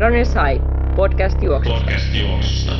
[0.00, 0.64] Runners High,
[0.96, 1.78] podcast juoksusta.
[1.80, 2.72] Podcast juoksusta.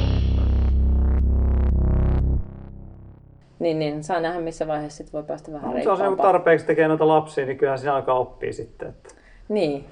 [3.58, 4.05] Niin, niin.
[4.05, 7.46] Saa nähdä, missä vaiheessa sit voi päästä vähän No, se on tarpeeksi tekee noita lapsia,
[7.46, 8.89] niin kyllähän siinä alkaa oppia sitten.
[8.89, 9.14] Että.
[9.48, 9.84] Niin.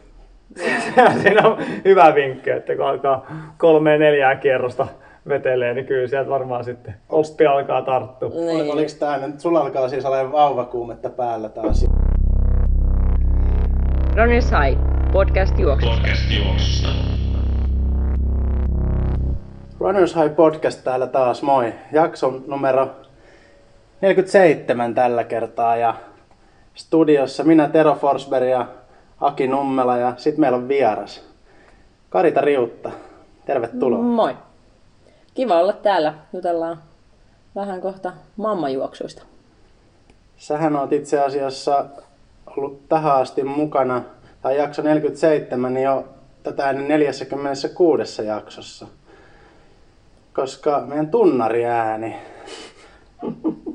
[1.22, 3.26] Siinä on hyvä vinkki, että kun alkaa
[3.58, 4.86] kolme neljää kierrosta
[5.28, 8.28] vetelee, niin kyllä sieltä varmaan sitten oppi alkaa tarttua.
[8.28, 8.72] Ol- niin.
[8.72, 11.86] Oliko tää nyt, sulla alkaa siis olemaan vauvakuumetta päällä taas.
[14.16, 14.80] Runners High,
[15.12, 15.96] podcast juoksusta.
[15.96, 17.15] Podcast juoksusta.
[19.80, 21.74] Runners High Podcast täällä taas, moi.
[21.92, 22.90] Jakson numero
[24.00, 25.94] 47 tällä kertaa ja
[26.74, 28.66] studiossa minä Tero Forsberg ja
[29.20, 31.24] Aki Nummela ja sitten meillä on vieras
[32.10, 32.90] Karita Riutta.
[33.46, 34.02] Tervetuloa.
[34.02, 34.36] Moi.
[35.34, 36.14] Kiva olla täällä.
[36.32, 36.82] Jutellaan
[37.54, 39.22] vähän kohta mammajuoksuista.
[40.36, 41.86] Sähän oot itse asiassa
[42.46, 44.02] ollut tähän asti mukana,
[44.42, 46.04] tai jakso 47, niin jo
[46.42, 48.86] tätä ennen 46 jaksossa.
[50.36, 52.16] Koska meidän tunnari ääni.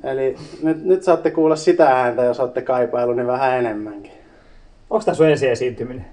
[0.03, 4.11] Eli nyt, nyt saatte kuulla sitä ääntä, jos olette kaipailu, niin vähän enemmänkin.
[4.89, 6.05] Onko tämä sun ensi esiintyminen?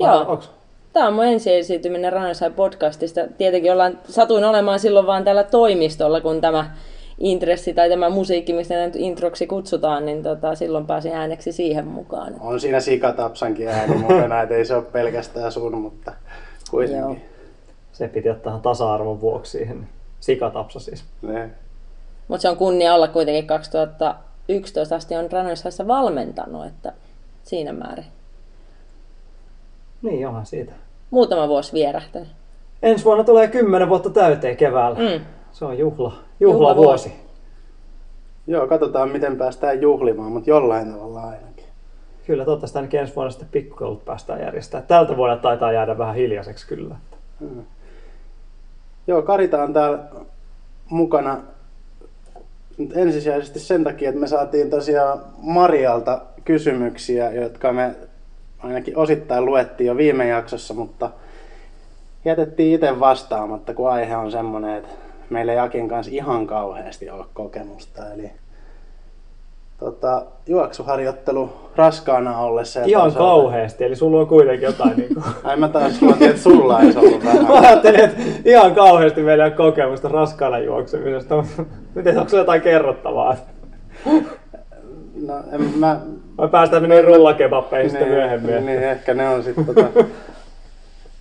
[0.00, 0.24] Joo.
[0.28, 0.50] Onks?
[0.92, 3.20] Tämä on mun ensi esiintyminen Ranasai podcastista.
[3.38, 6.70] Tietenkin ollaan, satuin olemaan silloin vaan täällä toimistolla, kun tämä
[7.18, 12.34] intressi tai tämä musiikki, mistä nyt introksi kutsutaan, niin tota, silloin pääsin ääneksi siihen mukaan.
[12.40, 16.12] On siinä sikatapsankin ääni mukana, et ei se ole pelkästään sun, mutta
[16.70, 17.00] kuitenkin.
[17.00, 17.33] Joo.
[17.94, 19.88] Se piti ottaa tasa-arvon vuoksi siihen.
[20.20, 21.04] Sikatapsa siis.
[21.22, 21.50] Ne.
[22.28, 26.92] Mutta se on kunnia olla kuitenkin 2011 asti on Ranasaissa valmentanut, että
[27.42, 28.04] siinä määrin.
[30.02, 30.72] Niin, onhan siitä.
[31.10, 32.28] Muutama vuosi vierähtänyt.
[32.82, 34.98] Ensi vuonna tulee 10 vuotta täyteen keväällä.
[34.98, 35.24] Mm.
[35.52, 36.40] Se on juhla, Juhlavuosi.
[36.40, 37.12] juhlavuosi.
[38.46, 41.64] Joo, katsotaan miten päästään juhlimaan, mutta jollain tavalla ainakin.
[42.26, 44.86] Kyllä, toivottavasti ainakin ensi vuonna sitten pikkukoulut päästään järjestämään.
[44.86, 46.96] Tältä vuodelta taitaa jäädä vähän hiljaiseksi kyllä.
[49.06, 49.98] Joo, Karita on täällä
[50.90, 51.40] mukana
[52.78, 57.94] nyt ensisijaisesti sen takia, että me saatiin tosiaan Marialta kysymyksiä, jotka me
[58.58, 61.10] ainakin osittain luettiin jo viime jaksossa, mutta
[62.24, 64.94] jätettiin itse vastaamatta, kun aihe on semmoinen, että
[65.30, 68.12] meillä ei Akin kanssa ihan kauheasti ole kokemusta.
[68.12, 68.30] Eli
[69.78, 72.80] tota, juoksuharjoittelu raskaana ollessa.
[72.80, 75.24] ja Ihan toisaalta- kauheasti, eli sulla on kuitenkin jotain niin kuin...
[75.44, 77.46] Ai mä taas luotin, että sulla olisi ollut vähän.
[77.46, 81.44] Mä ajattelin, että ihan kauheasti meillä ei ole kokemusta raskaana juoksemisesta.
[81.94, 83.36] Miten, onko jotain kerrottavaa?
[85.26, 86.00] No, en mä,
[86.38, 88.66] Vai päästään mennä rullakebappeihin sitten myöhemmin.
[88.66, 89.84] Niin, ehkä ne on sitten tota,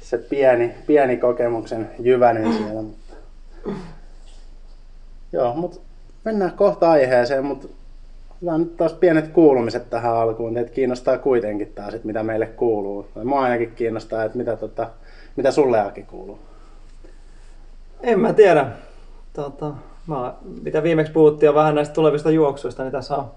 [0.02, 2.81] se pieni, pieni kokemuksen jyvänen siellä.
[2.81, 3.14] Mutta...
[5.31, 5.80] Joo, mutta
[6.25, 7.68] mennään kohta aiheeseen, mutta
[8.44, 10.54] otetaan nyt taas pienet kuulumiset tähän alkuun.
[10.54, 13.08] Teitä kiinnostaa kuitenkin taas, että mitä meille kuuluu.
[13.24, 14.90] Mua ainakin kiinnostaa, että mitä, tota,
[15.36, 16.40] mitä sulle Aki kuuluu.
[18.02, 18.68] En mä tiedä.
[19.34, 19.74] Tota,
[20.08, 20.34] mä,
[20.64, 23.32] mitä viimeksi puhuttiin jo vähän näistä tulevista juoksuista, niin tässä on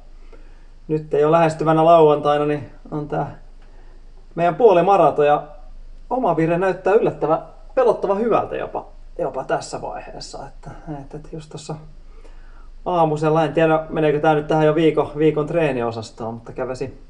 [0.89, 3.39] nyt ei ole lähestyvänä lauantaina, niin on tää
[4.35, 5.49] meidän puolimarato ja
[6.11, 7.43] oma vire näyttää yllättävän
[7.75, 8.87] pelottava hyvältä jopa,
[9.19, 10.47] jopa tässä vaiheessa.
[10.47, 10.71] Että,
[11.15, 11.75] että just tuossa
[12.87, 17.01] aamusella, en tiedä meneekö tämä nyt tähän jo viikon, viikon treeniosastoon, mutta kävesi,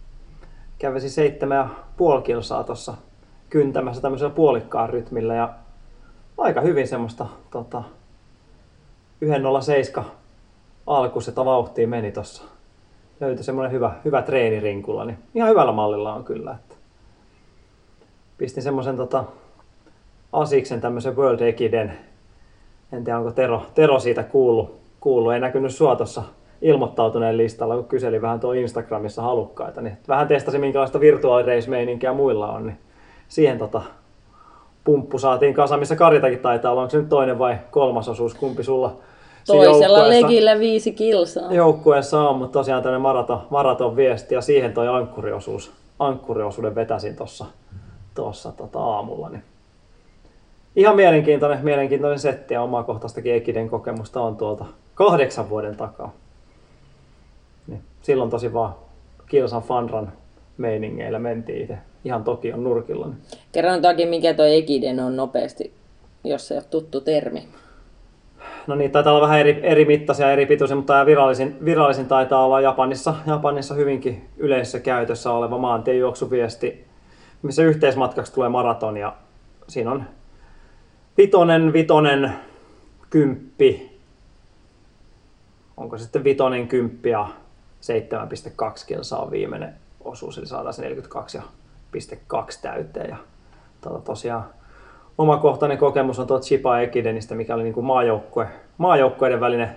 [0.78, 2.94] kävesi seitsemän ja puoli kilsaa tuossa
[3.50, 5.54] kyntämässä tämmöisellä puolikkaan rytmillä ja
[6.38, 7.82] aika hyvin semmoista tota,
[9.96, 10.02] 1.07
[10.86, 12.42] alkuisesta vauhtia meni tossa.
[13.20, 16.52] Löytyi semmoinen hyvä, hyvä treenirinkulla, niin ihan hyvällä mallilla on kyllä.
[16.52, 16.74] Että
[18.38, 19.24] pistin semmoisen tota,
[20.32, 21.92] Asiksen tämmöisen World Ekiden.
[22.92, 25.32] En tiedä onko Tero, Tero siitä kuullut, kuullut.
[25.32, 26.22] Ei näkynyt sua tuossa
[26.62, 29.80] ilmoittautuneen listalla, kun kyselin vähän tuo Instagramissa halukkaita.
[29.80, 32.66] Niin vähän testasin minkälaista virtuaalireismeininkiä muilla on.
[32.66, 32.78] Niin
[33.28, 33.82] siihen tota,
[34.84, 36.82] pumppu saatiin kasa, missä Karitakin taitaa olla.
[36.82, 38.34] Onko se nyt toinen vai kolmas osuus?
[38.34, 38.96] Kumpi sulla?
[39.46, 41.52] Toisella legillä viisi kilsaa.
[41.52, 47.46] joukkueessa on, mutta tosiaan tämmöinen maraton, maraton viesti ja siihen toi ankkuriosuus, ankkuriosuuden vetäsin tuossa
[48.14, 49.28] tossa, tota aamulla.
[49.28, 49.42] Niin.
[50.76, 54.64] Ihan mielenkiintoinen, mielenkiintoinen setti ja omakohtaistakin Ekiden kokemusta on tuolta
[54.96, 56.12] kahdeksan vuoden takaa.
[57.66, 57.82] Niin.
[58.02, 58.74] Silloin tosi vaan
[59.28, 60.12] kilsan fanran
[60.58, 63.08] meiningeillä mentiin itse ihan Tokion nurkilla.
[63.52, 65.72] Kerron toki, mikä toi Ekiden on nopeasti,
[66.24, 67.48] jos se ei ole tuttu termi.
[68.66, 72.44] No niin, taitaa olla vähän eri, eri mittaisia, eri pituisia, mutta tämä virallisin, virallisin taitaa
[72.44, 76.84] olla Japanissa, Japanissa hyvinkin yleisessä käytössä oleva maantiejuoksuviesti,
[77.42, 79.16] missä yhteismatkaksi tulee maraton ja
[79.68, 80.04] siinä on
[81.16, 82.32] vitonen, vitonen,
[83.10, 83.95] kymppi,
[85.76, 87.28] onko sitten vitonen, kymppi ja
[87.80, 89.74] 7,2 kilsaa on viimeinen
[90.04, 93.10] osuus, eli saadaan se 42,2 täyteen.
[93.10, 93.16] Ja
[93.80, 94.44] tota, tosiaan
[95.18, 99.76] omakohtainen kokemus on tuolta Chipa Ekidenistä, mikä oli niin kuin maajoukkue, maajoukkueiden välinen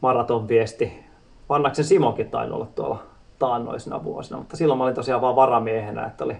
[0.00, 1.04] maratonviesti.
[1.48, 3.02] Vannaksen Simonkin tainnut olla tuolla
[3.38, 6.36] taannoisina vuosina, mutta silloin mä olin tosiaan vaan varamiehenä, että oli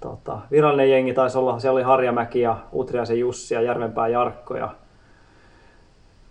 [0.00, 4.70] tota, virallinen jengi taisi olla, siellä oli Harjamäki ja Utriaisen Jussi ja Järvenpää Jarkko ja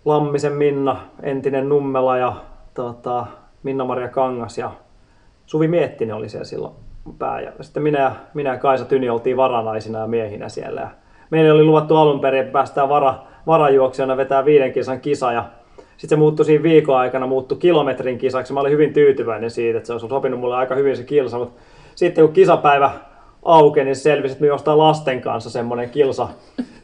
[0.08, 2.32] Lammisen Minna, entinen Nummela ja
[2.74, 3.26] tota,
[3.62, 4.70] Minna-Maria Kangas ja
[5.46, 6.74] Suvi Miettinen oli siellä silloin
[7.18, 7.40] pää.
[7.40, 10.80] Ja sitten minä minä ja Kaisa Tyni oltiin varanaisina ja miehinä siellä.
[10.80, 10.88] Ja
[11.30, 13.14] meille oli luvattu alun perin, että päästään vara,
[13.46, 15.44] varajuoksijana vetää viiden kisan kisa ja
[15.76, 18.52] sitten se muuttui siinä viikon aikana, muuttui kilometrin kisaksi.
[18.52, 21.60] Mä olin hyvin tyytyväinen siitä, että se olisi sopinut mulle aika hyvin se kilsa, mutta
[21.94, 22.90] sitten kun kisapäivä
[23.42, 26.28] aukeni, niin selvisi, että me lasten kanssa semmoinen kilsa,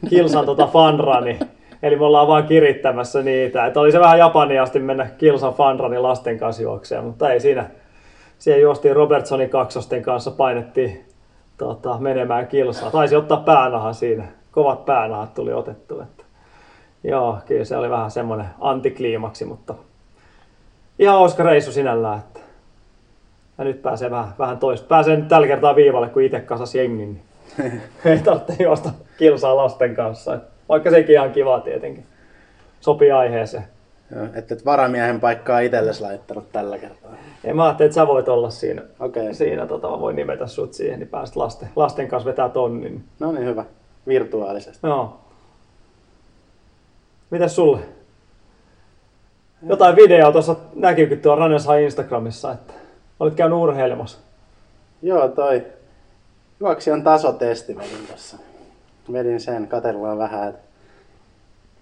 [0.09, 1.39] kilsan tota fanrani.
[1.83, 3.65] Eli me ollaan vaan kirittämässä niitä.
[3.65, 7.69] Että oli se vähän japaniasti mennä kilsan fanrani lasten kanssa juokseen, mutta ei siinä.
[8.39, 11.05] Siellä juostiin Robertsonin kaksosten kanssa, painettiin
[11.57, 12.91] tota, menemään kilsaa.
[12.91, 14.23] Taisi ottaa päänahan siinä.
[14.51, 16.01] Kovat päänahat tuli otettu.
[16.01, 16.23] Että.
[17.03, 19.75] Joo, kyllä se oli vähän semmoinen antikliimaksi, mutta
[20.99, 22.19] ihan hauska reissu sinällään.
[22.19, 22.39] Että.
[23.57, 24.87] Ja nyt pääsee vähän, vähän toista.
[24.87, 27.21] Pääsee nyt tällä kertaa viivalle, kun itse kasas jengin.
[27.57, 30.33] Niin ei tarvitse juosta kilsaa lasten kanssa.
[30.33, 32.05] Että vaikka sekin ihan kiva tietenkin.
[32.79, 33.63] Sopii aiheeseen.
[34.15, 37.11] Joo, että et varamiehen paikkaa itsellesi laittanut tällä kertaa.
[37.43, 38.81] Ja mä ajattelin, että sä voit olla siinä.
[38.99, 39.33] Okei.
[39.33, 43.03] Siinä tota, mä voin nimetä sut siihen, niin pääst lasten, lasten kanssa vetää tonnin.
[43.19, 43.65] No niin, hyvä.
[44.07, 44.87] Virtuaalisesti.
[44.87, 45.19] Joo.
[47.29, 47.79] Mitäs sulle?
[49.67, 52.73] Jotain videoa tuossa näkyykin tuolla High Instagramissa, että
[53.19, 54.17] olit käynyt urheilemassa.
[55.01, 55.65] Joo, toi
[56.59, 57.77] juoksijan tasotesti
[58.11, 58.37] tossa.
[59.11, 60.61] Vedin sen, katsellaan vähän, että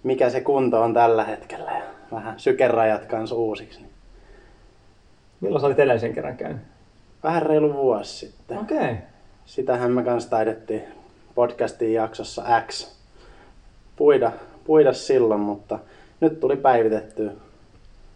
[0.02, 1.82] mikä se kunto on tällä hetkellä ja
[2.12, 3.80] vähän sykerajat kanssa uusiksi.
[3.80, 3.90] Niin
[5.40, 6.62] Milloin sä olit edellisen kerran käynyt?
[7.24, 8.58] vähän reilu vuosi sitten.
[8.58, 8.78] Okei.
[8.78, 8.96] Okay.
[9.44, 10.82] Sitähän me kanssa taidettiin
[11.34, 12.94] podcastin jaksossa X
[13.96, 14.32] puida,
[14.64, 15.78] puida silloin, mutta
[16.20, 17.32] nyt tuli päivitettyä.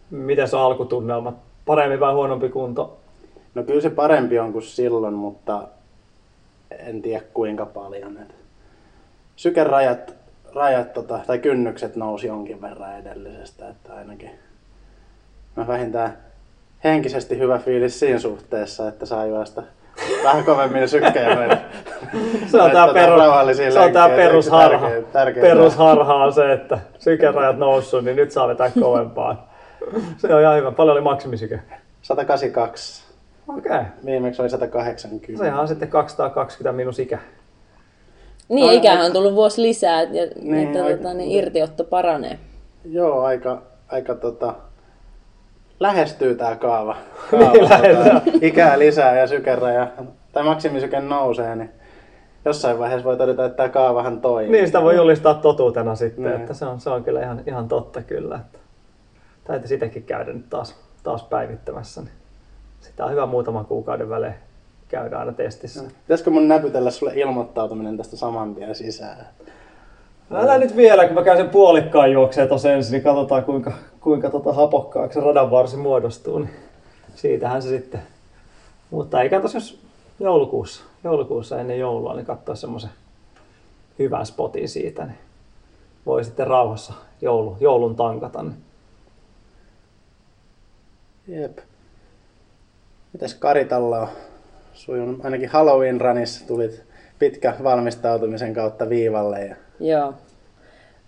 [0.09, 1.35] Mitäs on alkutunnelmat?
[1.65, 2.99] Parempi vai huonompi kunto?
[3.55, 5.67] No kyllä se parempi on kuin silloin, mutta
[6.71, 8.17] en tiedä kuinka paljon.
[8.17, 8.35] Et
[9.39, 10.15] sykerajat
[10.55, 14.31] rajat, tota, tai kynnykset nousi jonkin verran edellisestä, että ainakin
[15.55, 16.17] no vähintään
[16.83, 19.63] henkisesti hyvä fiilis siinä suhteessa, että saa juosta
[20.23, 21.35] vähän kovemmin sykkejä.
[22.51, 24.87] Se on tää, Tota, perus, se on tää perusharha.
[24.89, 29.53] tärkeä- tärkeä- perusharha on se, että sykerajat noussut, niin nyt saa vetää kovempaa.
[30.17, 30.71] Se on ihan hyvä.
[30.71, 31.59] Paljon oli maksimisyke?
[32.01, 33.03] 182.
[33.47, 33.59] Okei.
[33.71, 33.85] Okay.
[34.05, 35.43] Viimeksi oli 180.
[35.43, 37.19] Sehän on sitten 220 minus ikä.
[38.49, 41.83] Niin, ikähän aika- on tullut vuosi lisää, ja Niin, niin, että aika- tota, niin irtiotto
[41.83, 42.39] paranee.
[42.85, 44.53] Joo, aika, aika tota,
[45.79, 46.95] lähestyy tää kaava.
[47.31, 49.87] Niin, kaava tota, ikää lisää ja sykeraja,
[50.33, 51.69] tai maksimisyke nousee, niin
[52.45, 54.51] jossain vaiheessa voi todeta, että tämä kaavahan toimii.
[54.51, 56.35] Niin, sitä voi julistaa totuutena sitten, Niin.
[56.35, 58.35] että se on, se on kyllä ihan, ihan totta kyllä.
[58.35, 58.59] Että
[59.43, 62.01] täytyy sitäkin käydä nyt taas, taas päivittämässä.
[62.01, 62.13] Niin
[62.81, 64.33] sitä on hyvä muutaman kuukauden välein
[64.89, 65.83] käydä aina testissä.
[66.01, 69.27] Pitäisikö mun näpytellä sulle ilmoittautuminen tästä saman tien sisään?
[70.31, 74.29] Älä nyt vielä, kun mä käyn sen puolikkaan juokseen tuossa ensin, niin katsotaan kuinka, kuinka
[74.29, 76.39] tota hapokkaaksi se radan varsi muodostuu.
[76.39, 76.53] Niin
[77.15, 78.01] siitähän se sitten.
[78.91, 79.81] Mutta eikä tos jos
[80.19, 82.89] joulukuussa, joulukuussa ennen joulua, niin katsoa semmoisen
[83.99, 85.17] hyvän spotin siitä, niin
[86.05, 88.43] voi sitten rauhassa joulu, joulun tankata.
[88.43, 88.55] Niin.
[91.27, 91.57] Jep.
[93.13, 94.07] Mitäs Karitalla on
[94.79, 95.25] sujunut?
[95.25, 96.83] Ainakin Halloween runissa tulit
[97.19, 99.39] pitkä valmistautumisen kautta viivalle.
[99.39, 99.55] Ja...
[99.79, 100.13] Joo.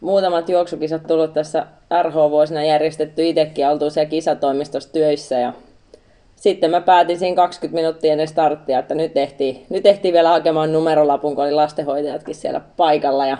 [0.02, 1.66] Muutamat juoksukisat tullut tässä
[2.02, 5.54] RH-vuosina järjestetty itsekin, oltu siellä kisatoimistossa töissä ja
[6.36, 10.74] sitten mä päätin siinä 20 minuuttia ennen starttia, että nyt ehtii, nyt ehtii vielä hakemaan
[10.74, 13.26] numerolapun, kun oli lastenhoitajatkin siellä paikalla.
[13.26, 13.38] Ja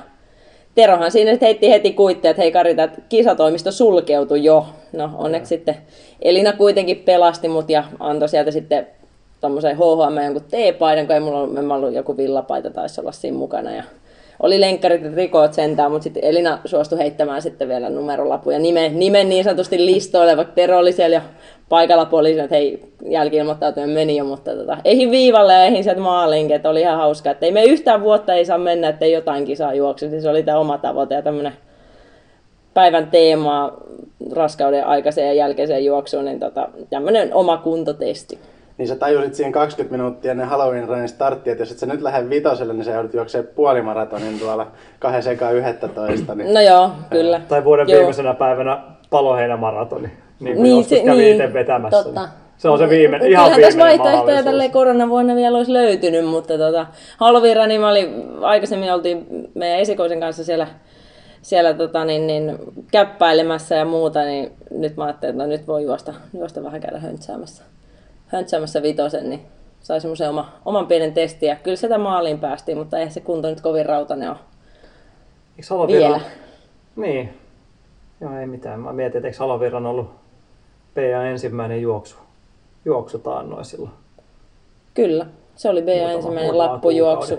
[0.76, 4.66] Terohan siinä sitten heitti heti kuitteet, että hei Karita, että kisatoimisto sulkeutui jo.
[4.94, 5.78] No onneksi sitten
[6.22, 8.88] Elina kuitenkin pelasti mut ja antoi sieltä sitten
[9.42, 13.38] tuommoisen HHM jonkun T-paidan, kun ei mulla ollut, mä ollut joku villapaita taisi olla siinä
[13.38, 13.72] mukana.
[13.72, 13.84] Ja
[14.42, 19.30] oli lenkkarit ja trikoot sentään, mutta sitten Elina suostui heittämään sitten vielä numerolapuja nimen, nimen
[19.30, 21.22] niin sanotusti listoille, vaikka Tero oli siellä jo
[21.70, 26.56] paikalla poliisina, että hei, jälki-ilmoittautuminen meni jo, mutta tota, eihin viivalle ja eihin sieltä maalinkin,
[26.56, 29.46] että oli ihan hauska, että ei me yhtään vuotta ei saa mennä, että ei jotain
[29.46, 31.54] kisaa juokse, se oli tämä oma tavoite ja tämmöinen
[32.74, 33.78] päivän teema
[34.32, 38.40] raskauden aikaiseen ja jälkeiseen juoksuun, niin tota, tämmöinen oma kuntotesti.
[38.82, 42.02] Niin sä tajusit siinä 20 minuuttia ennen Halloween runin starttia, että jos et sä nyt
[42.02, 44.68] lähde vitoselle, niin sä joudut juoksemaan puolimaratonin tuolla
[45.00, 46.36] kahden sekaan 11.
[46.36, 46.54] Niin...
[46.54, 47.42] No joo, kyllä.
[47.48, 47.98] Tai vuoden Joo.
[47.98, 50.10] viimeisenä päivänä paloheinämaratoni,
[50.40, 52.04] niin kuin Niin, joskus se- kävi niin, itse vetämässä.
[52.04, 52.22] totta.
[52.22, 54.46] niin Se on se viimeinen, ihan Kyllähän tässä viimeinen vaihtoehtoja mahdollisuus.
[54.46, 56.86] tälle koronavuonna vielä olisi löytynyt, mutta tota,
[57.18, 60.68] Halloween niin mä olin, aikaisemmin oltiin meidän esikoisen kanssa siellä,
[61.42, 62.58] siellä tota, niin, niin,
[62.92, 67.00] käppäilemässä ja muuta, niin nyt mä ajattelin, että no, nyt voi juosta, juosta vähän käydä
[67.00, 67.64] höntsäämässä,
[68.32, 69.42] höntsäämässä vitosen, niin
[69.82, 71.50] sai semmoisen oma, oman pienen testin.
[71.50, 74.38] Ja kyllä sitä maaliin päästiin, mutta ei se kunto nyt kovin rautainen ole
[75.58, 76.12] Eikö Halovirran...
[76.12, 76.22] vielä.
[76.96, 77.34] Niin.
[78.22, 78.80] Joo, ei mitään.
[78.80, 80.12] Mä mietin, että eikö Halovirran ollut
[80.94, 82.16] PA ensimmäinen juoksu,
[82.86, 83.94] juoksu taannoin silloin.
[84.94, 87.38] Kyllä, se oli Muutama- ensimmäinen lappujuoksu.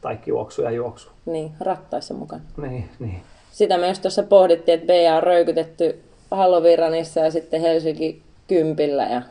[0.00, 1.10] Tai juoksu ja juoksu.
[1.26, 2.42] Niin, rattaissa mukana.
[2.56, 3.22] Niin, niin.
[3.50, 9.22] Sitä me just tuossa pohdittiin, että BA on röykytetty Halloviranissa ja sitten Helsinki kympillä ja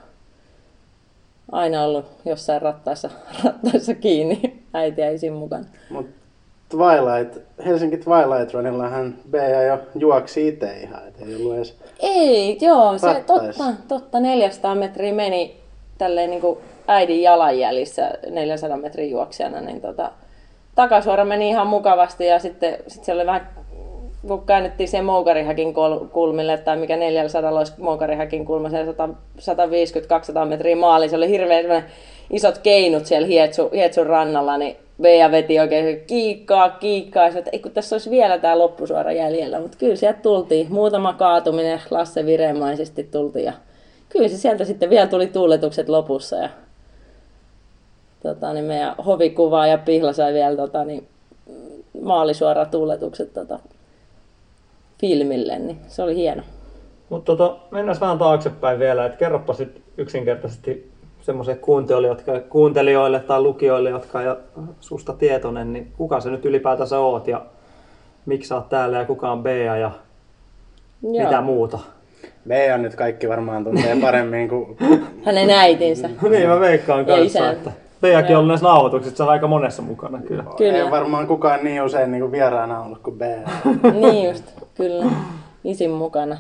[1.51, 3.09] aina ollut jossain rattaissa,
[3.43, 4.63] rattaissa kiinni.
[4.73, 5.65] Äiti ja isin mukana.
[5.89, 6.23] Mutta
[6.69, 11.77] Twilight, Helsinki Twilight Runillahan Bea jo juoksi itse ihan, et ei ollut edes...
[12.00, 14.19] Ei, joo, se totta, totta.
[14.19, 15.57] 400 metriä meni
[15.97, 20.12] tälleen niin kuin äidin jalanjäljissä 400 metrin juoksijana, niin tota,
[20.75, 23.50] takasuora meni ihan mukavasti ja sitten sit se oli vähän,
[24.27, 25.73] kun käännettiin siihen Moukarihäkin
[26.11, 31.85] kulmille, tai mikä 400 olisi Moukarihäkin kulma, se 150-200 metriä maali, se oli hirveän
[32.29, 37.71] isot keinut siellä Hietsu, Hietsun rannalla, niin Bea veti oikein kiikkaa, kiikkaa, että ei kun
[37.71, 40.67] tässä olisi vielä tämä loppusuora jäljellä, mutta kyllä sieltä tultiin.
[40.69, 43.53] Muutama kaatuminen Lasse viremaisesti tultiin ja
[44.09, 46.49] kyllä se sieltä sitten vielä tuli tuuletukset lopussa ja
[48.23, 51.07] tota, niin meidän hovikuva ja Pihla sai vielä tota, niin,
[52.01, 53.59] maalisuora tuuletukset tota,
[55.03, 56.43] filmille, niin se oli hieno.
[57.10, 60.91] Mutta tota, mennään vähän taaksepäin vielä, että kerropa sit yksinkertaisesti
[61.22, 64.38] semmoisille kuuntelijoille, jotka, kuuntelijoille tai lukijoille, jotka ei ole
[64.79, 67.45] susta tietoinen, niin kuka sä nyt ylipäätänsä oot ja
[68.25, 69.91] miksi sä oot täällä ja kuka on Bea ja
[71.01, 71.25] Joo.
[71.25, 71.79] mitä muuta.
[72.48, 74.77] Bea nyt kaikki varmaan tuntee paremmin kuin...
[75.25, 76.10] Hänen äitinsä.
[76.29, 77.53] niin mä veikkaan Ja kanssa, isän.
[77.53, 77.72] että
[78.03, 80.43] Beakin on näissä nauhoituksissa, se on aika monessa mukana kyllä.
[80.57, 80.77] Kyllä.
[80.77, 83.50] Ei varmaan kukaan niin usein niin kuin vieraana ollut kuin Bea.
[84.01, 84.43] niin just,
[84.75, 85.05] kyllä.
[85.63, 86.38] Isin mukana.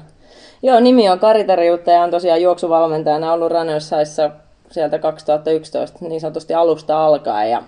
[0.63, 4.31] Joo, nimi on Kari Terjutta ja on tosiaan juoksuvalmentajana ollut Runners Highissa
[4.71, 7.51] sieltä 2011 niin sanotusti alusta alkaen.
[7.51, 7.63] Ja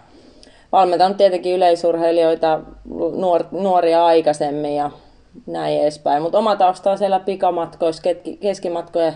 [0.71, 2.59] valmentanut tietenkin yleisurheilijoita,
[3.15, 4.91] nuor, nuoria aikaisemmin ja
[5.45, 6.21] näin edespäin.
[6.21, 8.03] Mutta oma tausta on siellä pikamatkoissa,
[8.41, 9.13] keskimatkojen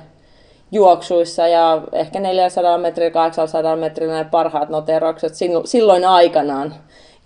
[0.72, 6.76] juoksuissa ja ehkä 400 metrillä, 800 metrillä ne parhaat noteraukset sinu- silloin aikanaan,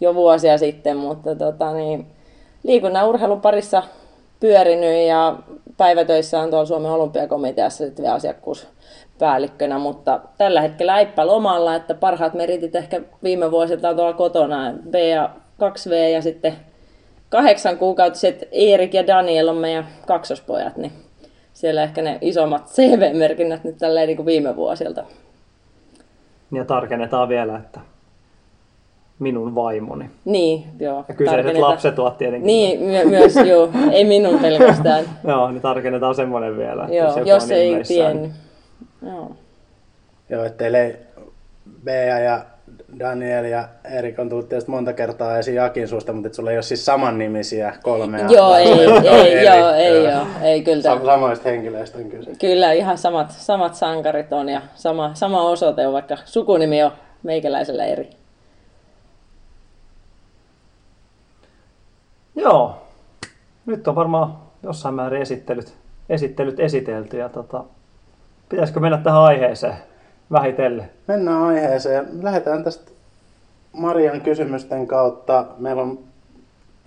[0.02, 2.08] jo vuosia sitten, mutta tota, niin,
[2.64, 3.84] liikunnan urheilun parissa
[4.40, 5.36] pyörinyt ja
[5.78, 12.34] päivätöissä on tuolla Suomen olympiakomiteassa sitten vielä asiakkuuspäällikkönä, mutta tällä hetkellä äippä lomalla, että parhaat
[12.34, 15.30] meritit ehkä viime vuosilta on tuolla kotona, B ja
[15.62, 16.56] 2V ja sitten
[17.30, 20.92] kahdeksan kuukautiset Erik ja Daniel on meidän kaksospojat, niin
[21.54, 25.04] siellä ehkä ne isommat CV-merkinnät nyt tälleen niin kuin viime vuosilta.
[26.52, 27.80] Ja tarkennetaan vielä, että
[29.20, 30.10] minun vaimoni.
[30.26, 31.06] Niin, joo.
[31.08, 32.48] Ja kyseiset tarkennetaan- lapset ovat tietenkin.
[32.48, 33.70] Niin, my- myös joo.
[33.92, 35.06] Ei minun pelkästään.
[35.28, 36.88] Joo, niin tarkennetaan semmoinen vielä.
[36.92, 38.32] joo, jos on ei tiennyt.
[39.06, 39.32] Joo.
[40.30, 40.96] Joo, että teille ei
[41.84, 42.46] Bea ja
[43.00, 46.58] Daniel ja Erik on tullut tietysti monta kertaa esiin Jakin suusta, mutta et sulla ei
[46.58, 48.28] ole siis samannimisiä kolmea.
[48.28, 49.46] Joo, ei, ei, eri.
[49.46, 50.82] joo, ei, joo, ei kyllä.
[50.82, 52.32] Sam- samoista henkilöistä on kyse.
[52.40, 56.92] Kyllä ihan samat, samat sankarit on ja sama, sama osoite on, vaikka sukunimi on
[57.24, 58.10] meikäläisellä eri.
[62.36, 62.78] Joo.
[63.66, 65.74] Nyt on varmaan jossain määrin esittelyt,
[66.10, 67.64] esittelyt esitelty ja tota,
[68.50, 69.76] pitäisikö mennä tähän aiheeseen
[70.34, 70.90] vähitellen?
[71.08, 72.08] Mennään aiheeseen.
[72.22, 72.92] Lähdetään tästä
[73.74, 75.46] Marian kysymysten kautta.
[75.58, 76.00] Meillä on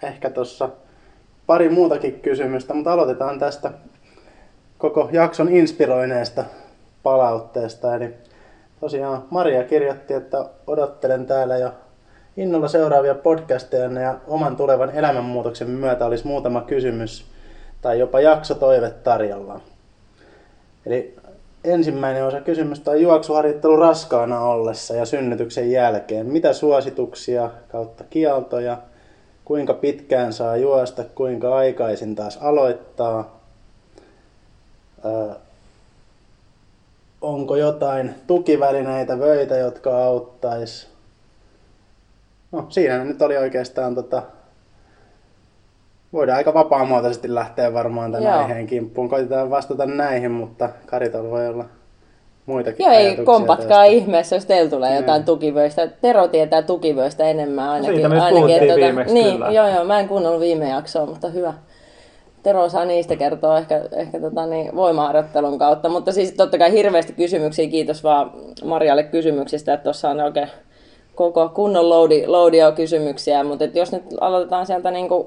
[0.03, 0.69] ehkä tuossa
[1.47, 3.71] pari muutakin kysymystä, mutta aloitetaan tästä
[4.79, 6.45] koko jakson inspiroineesta
[7.03, 7.95] palautteesta.
[7.97, 8.15] Eli
[8.81, 11.73] tosiaan Maria kirjoitti, että odottelen täällä jo
[12.37, 17.27] innolla seuraavia podcasteja ja oman tulevan elämänmuutoksen myötä olisi muutama kysymys
[17.83, 19.61] tai jopa jakso toive tarjolla.
[20.87, 21.17] Eli
[21.67, 26.27] ensimmäinen osa kysymystä on juoksuharjoittelu raskaana ollessa ja synnytyksen jälkeen.
[26.27, 28.79] Mitä suosituksia kautta kieltoja,
[29.45, 33.37] kuinka pitkään saa juosta, kuinka aikaisin taas aloittaa,
[35.05, 35.35] Ö,
[37.21, 40.89] onko jotain tukivälineitä, vöitä, jotka auttais.
[42.53, 44.23] No siinä nyt oli oikeastaan tota,
[46.13, 48.39] voidaan aika vapaamuotoisesti lähteä varmaan tämän Joo.
[48.43, 49.09] aiheen kimppuun.
[49.09, 51.65] Koitetaan vastata näihin, mutta Karitalla voi olla
[52.47, 53.85] muitakin Joo, ei kompatkaa tästä.
[53.85, 55.27] ihmeessä, jos teillä tulee jotain Niin.
[55.27, 55.87] tukivöistä.
[55.87, 57.95] Tero tietää tukivöistä enemmän ainakin.
[57.95, 59.51] Siitä me ainakin että viimeksi niin, kyllä.
[59.51, 61.55] Joo, joo, mä en kuunnellut viime jaksoa, mutta hyvä.
[62.43, 67.13] Tero osaa niistä kertoa ehkä, ehkä tota niin, voimaharjoittelun kautta, mutta siis totta kai hirveästi
[67.13, 68.33] kysymyksiä, kiitos vaan
[68.65, 70.49] Marjalle kysymyksistä, että tuossa on oikein
[71.15, 75.27] koko kunnon loadi, loadia kysymyksiä, mutta jos nyt aloitetaan sieltä niin kuin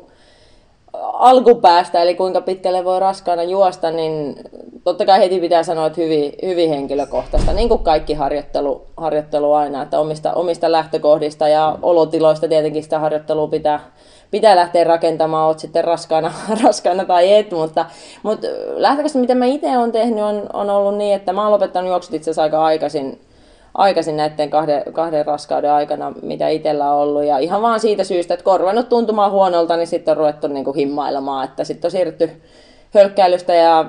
[1.13, 4.35] alkupäästä, eli kuinka pitkälle voi raskaana juosta, niin
[4.83, 9.83] totta kai heti pitää sanoa, että hyvin, hyvin henkilökohtaista, niin kuin kaikki harjoittelu, harjoittelu aina,
[9.83, 13.79] että omista, omista lähtökohdista ja olotiloista tietenkin sitä harjoittelua pitää,
[14.31, 17.85] pitää lähteä rakentamaan, oot sitten raskaana, raskaana tai et, mutta,
[18.23, 21.89] mutta lähtökohtaisesti mitä mä itse olen tehnyt on, on ollut niin, että mä oon lopettanut
[21.89, 23.19] juoksut itse asiassa aika aikaisin,
[23.73, 27.23] aikaisin näiden kahden, kahden raskauden aikana, mitä itsellä on ollut.
[27.23, 30.75] Ja ihan vaan siitä syystä, että korvannut tuntumaan huonolta, niin sitten on ruvettu niin kuin
[30.75, 31.45] himmailemaan.
[31.45, 32.29] Että sitten on siirrytty
[32.93, 33.85] hölkkäilystä ja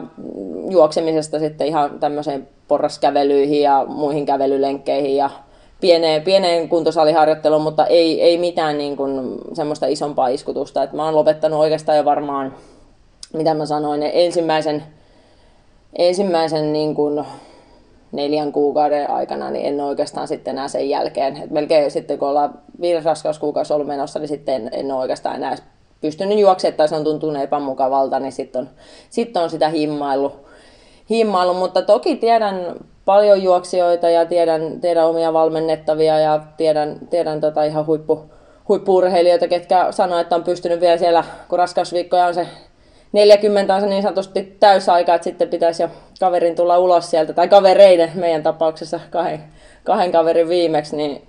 [0.71, 5.31] juoksemisesta sitten ihan tämmöiseen porraskävelyihin ja muihin kävelylenkkeihin ja
[5.81, 10.83] pieneen, pieneen kuntosaliharjoitteluun, mutta ei, ei mitään niin kuin semmoista isompaa iskutusta.
[10.83, 12.55] Et mä oon lopettanut oikeastaan jo varmaan,
[13.33, 14.83] mitä mä sanoin, ensimmäisen,
[15.99, 17.25] ensimmäisen niin kuin
[18.13, 21.37] neljän kuukauden aikana, niin en oikeastaan sitten enää sen jälkeen.
[21.37, 25.57] Et melkein sitten kun ollaan viides raskauskuukausi ollut menossa, niin sitten en, en oikeastaan enää
[26.01, 28.69] pystynyt juoksemaan tai se on tuntunut epämukavalta, niin sitten on,
[29.11, 30.33] sitten on sitä himmailu,
[31.11, 31.55] himmailu.
[31.55, 32.75] Mutta toki tiedän
[33.05, 38.25] paljon juoksijoita ja tiedän, tiedän omia valmennettavia ja tiedän, tiedän tota ihan huippu,
[38.69, 42.47] huippuurheilijoita, ketkä sanoo, että on pystynyt vielä siellä, kun raskausviikkoja on se
[43.13, 45.89] 40 on se niin sanotusti täysaika, että sitten pitäisi jo
[46.21, 49.45] kaverin tulla ulos sieltä, tai kavereiden meidän tapauksessa kahden,
[49.85, 51.23] kahden kaverin viimeksi, niin,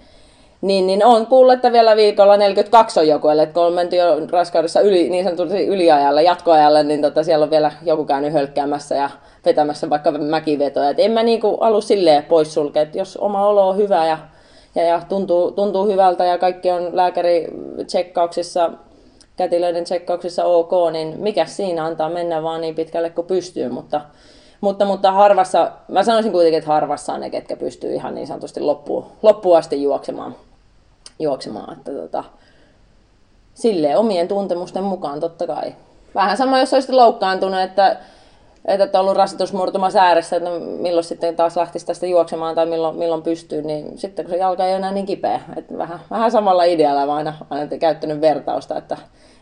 [0.61, 4.27] niin, niin on kuullut, että vielä viikolla 42 on joku, eli kun on menty jo
[4.31, 9.09] raskaudessa yli, niin sanotusti yliajalle, jatkoajalle, niin tota, siellä on vielä joku käynyt hölkkäämässä ja
[9.45, 10.89] vetämässä vaikka mäkivetoja.
[10.89, 14.17] Et en mä niinku alu silleen poissulkea, että jos oma olo on hyvä ja,
[14.75, 17.47] ja, ja tuntuu, tuntuu hyvältä ja kaikki on lääkäri
[17.85, 18.71] tsekkauksissa
[19.41, 24.01] kätilöiden tsekkauksissa ok, niin mikä siinä antaa mennä vaan niin pitkälle kuin pystyy, mutta,
[24.61, 28.59] mutta, mutta harvassa, mä sanoisin kuitenkin, että harvassa on ne, ketkä pystyy ihan niin sanotusti
[28.59, 30.35] loppuun, loppuun asti juoksemaan,
[31.19, 32.23] juoksemaan että tota,
[33.53, 35.75] silleen omien tuntemusten mukaan totta kai.
[36.15, 37.97] Vähän sama, jos olisit loukkaantunut, että
[38.65, 43.21] että on ollut rasitusmurtumassa ääressä, että milloin sitten taas lähtisi tästä juoksemaan tai milloin, milloin
[43.21, 45.41] pystyy, niin sitten kun se jalka ei ole enää niin kipeä.
[45.57, 48.97] Että vähän, vähän samalla idealla mä aina, aina käyttänyt vertausta, että,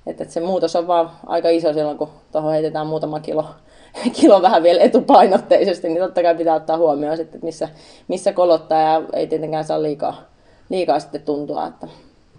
[0.08, 3.46] että, että se muutos on vaan aika iso silloin, kun tuohon heitetään muutama kilo,
[4.22, 7.70] kilo vähän vielä etupainotteisesti, niin totta kai pitää ottaa huomioon sitten, että missä,
[8.08, 10.22] missä kolottaa ja ei tietenkään saa liikaa,
[10.70, 11.68] liikaa sitten tuntua.
[11.68, 11.88] Että.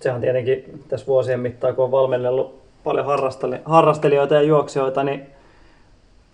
[0.00, 3.06] Se on tietenkin tässä vuosien mittaan, kun on valmennellut paljon
[3.64, 5.26] harrastelijoita ja juoksijoita, niin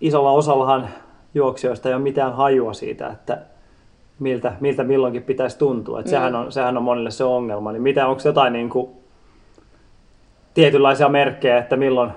[0.01, 0.89] isolla osallahan
[1.33, 3.37] juoksijoista ei ole mitään hajua siitä, että
[4.19, 5.99] miltä, miltä milloinkin pitäisi tuntua.
[5.99, 6.15] Että mm.
[6.15, 7.71] sehän, on, sehän on monille se ongelma.
[7.71, 8.89] Niin mitä, onko jotain niin kuin,
[10.57, 12.11] tietynlaisia merkkejä, että milloin,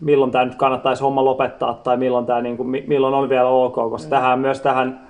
[0.00, 3.74] milloin tämä nyt kannattaisi homma lopettaa tai milloin, tämä, niin kuin, milloin on vielä ok,
[3.74, 4.10] koska mm.
[4.10, 5.00] tähän myös tähän,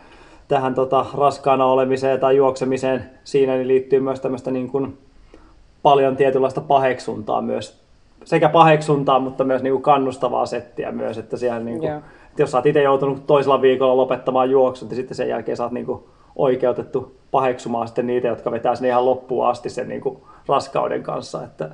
[0.49, 4.99] tähän tota, raskaana olemiseen tai juoksemiseen siinä niin liittyy myös tämmöistä niin kuin,
[5.83, 7.85] paljon tietynlaista paheksuntaa myös
[8.25, 12.51] sekä paheksuntaa, mutta myös niin kuin kannustavaa settiä myös, että siellä niin kuin, että jos
[12.51, 15.87] sä oot itse joutunut toisella viikolla lopettamaan juoksun, niin sitten sen jälkeen sä oot niin
[15.87, 16.05] kuin
[16.37, 20.19] oikeutettu paheksumaan sitten niitä, jotka vetää sinne ihan loppuun asti sen niin kuin
[20.49, 21.71] raskauden kanssa, että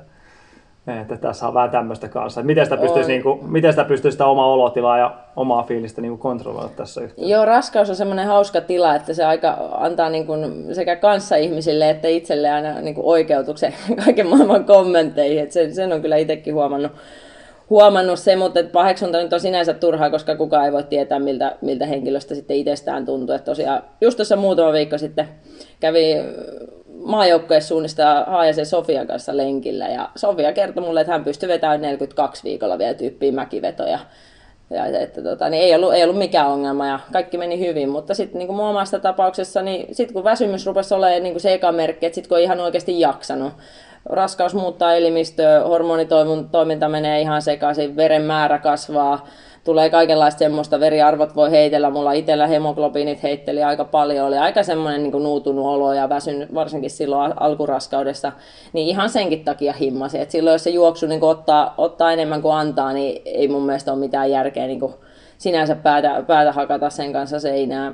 [0.87, 2.43] että tässä on vähän tämmöistä kanssa.
[2.43, 6.11] Miten sitä pystyisi, niin kuin, miten sitä, pystyisi sitä omaa olotilaa ja omaa fiilistä niin
[6.11, 7.33] kuin kontrolloida tässä yhteydessä?
[7.33, 10.97] Joo, raskaus on semmoinen hauska tila, että se aika antaa niin kuin sekä
[11.41, 13.73] ihmisille että itselle aina niin kuin oikeutuksen
[14.05, 15.39] kaiken maailman kommentteihin.
[15.39, 16.91] Että sen, sen on kyllä itsekin huomannut,
[17.69, 21.55] huomannut se, mutta että paheksunta nyt on sinänsä turhaa, koska kukaan ei voi tietää, miltä,
[21.61, 23.35] miltä henkilöstä sitten itsestään tuntuu.
[23.35, 25.27] Että tosiaan just tuossa muutama viikko sitten
[25.79, 26.15] kävi
[27.03, 29.87] maajoukkojen suunnistaa Haajasen Sofian kanssa lenkillä.
[29.87, 33.99] Ja Sofia kertoi mulle, että hän pystyi vetämään 42 viikolla vielä tyyppiä mäkivetoja.
[34.69, 38.13] Ja että tota, niin ei, ollut, ei ollut mikään ongelma ja kaikki meni hyvin, mutta
[38.13, 42.05] sitten niin mun omasta tapauksessa, niin sitten kun väsymys rupesi olemaan niin se eka merkki,
[42.05, 43.53] että sitten kun ihan oikeasti jaksanut,
[44.05, 49.27] raskaus muuttaa elimistöä, hormonitoiminta menee ihan sekaisin, veren määrä kasvaa,
[49.63, 55.03] tulee kaikenlaista semmoista, veriarvot voi heitellä, mulla itsellä hemoglobiinit heitteli aika paljon, oli aika semmoinen
[55.03, 58.31] niin nuutunut olo ja väsynyt varsinkin silloin alkuraskaudessa,
[58.73, 62.55] niin ihan senkin takia himmasi, että silloin jos se juoksu niin ottaa, ottaa enemmän kuin
[62.55, 64.93] antaa, niin ei mun mielestä ole mitään järkeä niin
[65.37, 67.93] sinänsä päätä, päätä hakata sen kanssa seinää.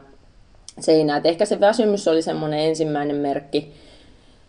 [0.79, 1.17] seinää.
[1.17, 3.73] Et ehkä se väsymys oli semmoinen ensimmäinen merkki,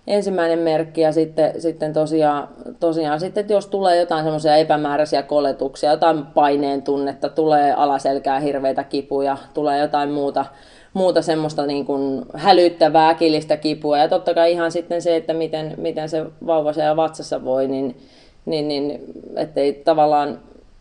[0.08, 2.48] ensimmäinen merkki ja sitten, sitten tosiaan,
[2.80, 8.84] tosiaan sitten, että jos tulee jotain semmoisia epämääräisiä koletuksia, jotain paineen tunnetta, tulee alaselkää hirveitä
[8.84, 10.44] kipuja, tulee jotain muuta,
[10.92, 13.98] muuta semmoista niin kuin hälyttävää äkillistä kipua.
[13.98, 17.96] Ja totta kai ihan sitten se, että miten, miten se vauva siellä vatsassa voi, niin,
[18.46, 19.00] niin, niin
[19.36, 20.38] ettei tavallaan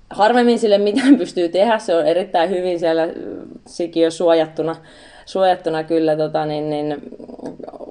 [0.09, 3.07] harvemmin sille mitään pystyy tehdä, se on erittäin hyvin siellä
[3.65, 4.75] sikiö suojattuna,
[5.27, 7.01] suojattuna kyllä tota, niin, niin,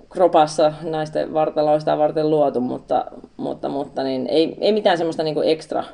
[0.09, 3.05] kropassa naisten vartaloista varten luotu, mutta,
[3.37, 5.85] mutta, mutta niin ei, ei mitään semmoista niin kuin ekstra,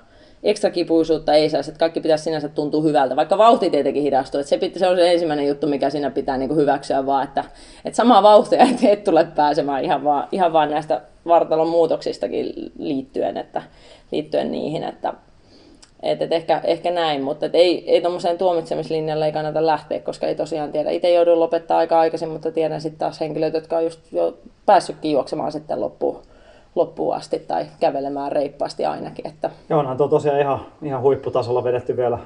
[0.42, 4.40] ekstra kipuisuutta ei saisi, että kaikki pitäisi sinänsä tuntua hyvältä, vaikka vauhti tietenkin hidastuu.
[4.40, 7.24] Että se, pitä, se on se ensimmäinen juttu, mikä siinä pitää niin kuin hyväksyä vaan,
[7.24, 7.44] että,
[7.84, 13.36] että samaa vauhtia et, et tule pääsemään ihan vaan, ihan vaan näistä vartalon muutoksistakin liittyen,
[13.36, 13.62] että,
[14.12, 15.14] liittyen niihin, että,
[16.02, 20.26] et, et ehkä, ehkä näin, mutta et ei, ei tuommoiseen tuomitsemislinjalle ei kannata lähteä, koska
[20.26, 20.90] ei tosiaan tiedä.
[20.90, 24.36] Itse joudun lopettaa aika aikaisin, mutta tiedän sitten taas henkilöitä, jotka on just jo
[24.66, 26.22] päässytkin juoksemaan sitten loppuun,
[26.74, 29.26] loppuun asti tai kävelemään reippaasti ainakin.
[29.26, 29.50] Että.
[29.68, 32.18] Ja onhan tuo tosiaan ihan, ihan huipputasolla vedetty vielä.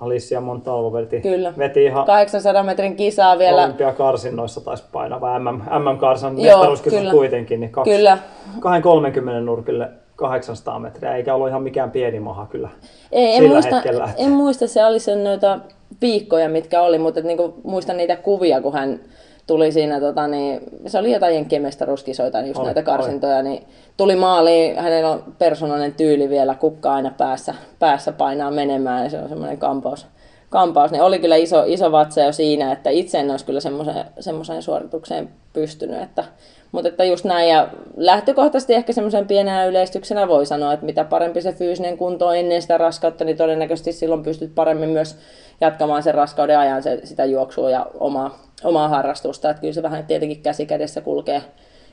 [0.00, 1.52] Alicia Montalvo veti, Kyllä.
[1.58, 3.62] veti ihan 800 metrin kisaa vielä.
[3.62, 8.18] olympiakarsinnoissa taisi painaa, vai MM, MM-karsan mestaruuskisat kuitenkin, niin kaksi, Kyllä.
[8.60, 9.88] 230 nurkille
[10.18, 12.68] 800 metriä, eikä ollut ihan mikään pieni maha kyllä.
[13.12, 15.58] Ei, en muista, hetkellä, en muista se oli sen noita
[16.00, 19.00] viikkoja, mitkä oli, mutta niinku, muistan niitä kuvia, kun hän
[19.46, 24.76] tuli siinä, tota, niin, se oli jotain jenkkimestaruuskisoita, just Oli, näitä karsintoja, niin tuli maaliin,
[24.76, 29.58] hänellä on persoonallinen tyyli vielä, kukka aina päässä, päässä painaa menemään, ja se on semmoinen
[29.58, 30.06] kampaus.
[30.50, 30.90] kampaus.
[30.90, 34.62] Niin oli kyllä iso, iso vatsa jo siinä, että itse en olisi kyllä semmoiseen, semmoiseen
[34.62, 36.02] suoritukseen pystynyt.
[36.02, 36.24] Että,
[36.72, 41.42] mutta että just näin, ja lähtökohtaisesti ehkä semmoisen pienenä yleistyksenä voi sanoa, että mitä parempi
[41.42, 45.16] se fyysinen kunto on ennen sitä raskautta, niin todennäköisesti silloin pystyt paremmin myös
[45.60, 49.50] jatkamaan sen raskauden ajan se, sitä juoksua ja omaa, omaa harrastusta.
[49.50, 51.42] Että kyllä se vähän tietenkin käsi kädessä kulkee,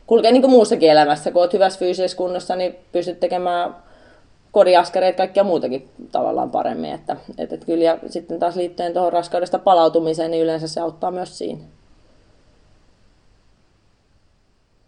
[0.07, 1.31] kulkee niin kuin muussakin elämässä.
[1.31, 3.75] Kun olet hyvässä fyysisessä kunnossa, niin pystyt tekemään
[4.51, 6.91] kodiaskareita kaikkia muutakin tavallaan paremmin.
[6.91, 11.11] Että, että, että kyllä ja sitten taas liittyen tuohon raskaudesta palautumiseen, niin yleensä se auttaa
[11.11, 11.59] myös siinä.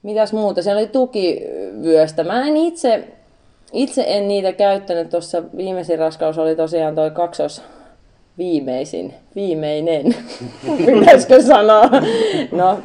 [0.03, 0.61] Mitäs muuta?
[0.61, 2.23] Siellä oli tukivyöstä.
[2.23, 3.07] Mä en itse,
[3.73, 5.09] itse en niitä käyttänyt.
[5.09, 7.61] Tuossa viimeisin raskaus oli tosiaan toi kaksos
[8.37, 10.15] viimeisin, viimeinen,
[10.85, 11.89] pitäisikö sanoa.
[12.51, 12.79] No,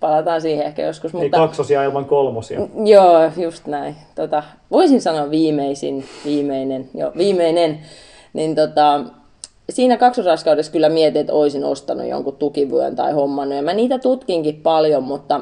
[0.00, 1.14] palataan siihen ehkä joskus.
[1.14, 1.36] Ei Mutta...
[1.36, 2.60] kaksosia ilman kolmosia.
[2.84, 3.96] Joo, just näin.
[4.14, 7.78] Tota, voisin sanoa viimeisin, viimeinen, joo, viimeinen.
[8.32, 9.00] Niin tota,
[9.70, 13.56] siinä kaksosraskaudessa kyllä mietin, että olisin ostanut jonkun tukivyön tai hommannut.
[13.56, 15.40] Ja mä niitä tutkinkin paljon, mutta,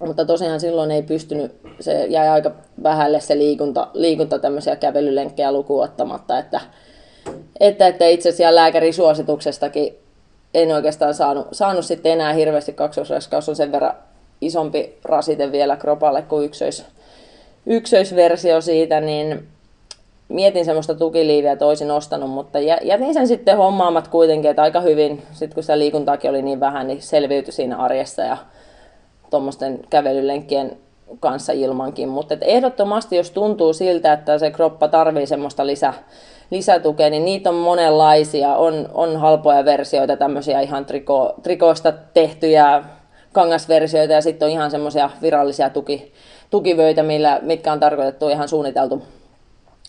[0.00, 2.50] mutta tosiaan silloin ei pystynyt, se jäi aika
[2.82, 6.60] vähälle se liikunta, liikunta tämmöisiä kävelylenkkejä lukuun ottamatta, että,
[7.60, 9.98] että, että itse asiassa lääkärin suosituksestakin
[10.54, 13.94] en oikeastaan saanut, saanut sitten enää hirveästi kaksosraskaus on sen verran
[14.40, 16.84] isompi rasite vielä kropalle kuin ykkös,
[17.66, 19.48] ykkösversio siitä, niin
[20.28, 24.80] mietin semmoista tukiliiviä, että olisin ostanut, mutta jä- jätin sen sitten hommaamat kuitenkin, että aika
[24.80, 28.36] hyvin, sit kun sitä liikuntaakin oli niin vähän, niin selviytyi siinä arjessa ja
[29.32, 30.76] tuommoisten kävelylenkkien
[31.20, 32.08] kanssa ilmankin.
[32.08, 35.94] Mutta et ehdottomasti, jos tuntuu siltä, että se kroppa tarvii semmoista lisä,
[36.50, 38.56] lisätukea, niin niitä on monenlaisia.
[38.56, 42.84] On, on halpoja versioita, tämmöisiä ihan triko, trikoista tehtyjä
[43.32, 46.12] kangasversioita ja sitten on ihan semmoisia virallisia tuki,
[46.50, 49.02] tukivöitä, millä, mitkä on tarkoitettu ihan suunniteltu,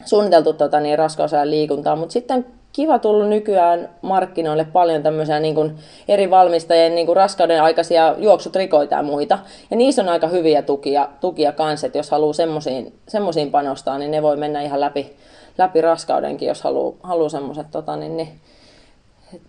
[0.06, 1.96] suunniteltu tota, niin, raskausajan liikuntaa.
[1.96, 5.76] Mutta sitten kiva tullut nykyään markkinoille paljon tämmöisiä niin kuin
[6.08, 9.40] eri valmistajien niin kuin raskauden aikaisia juoksutrikoita ja muita.
[9.72, 14.12] Ja niissä on aika hyviä tukia, tukia kanssa, että jos haluaa semmoisiin, semmoisiin panostaa, niin
[14.12, 15.16] ne voi mennä ihan läpi,
[15.58, 18.30] läpi raskaudenkin, jos haluaa, haluaa semmoiset tota, niin, niin,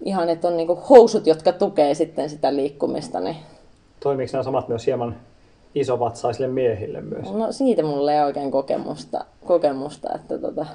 [0.05, 3.21] ihan, että on niin kuin housut, jotka tukee sitten sitä liikkumista.
[3.21, 3.37] Niin.
[4.01, 5.17] Toimiiko nämä samat myös hieman
[5.75, 7.33] isovatsaisille miehille myös?
[7.33, 10.67] No siitä mulla ei oikein kokemusta, kokemusta että tota,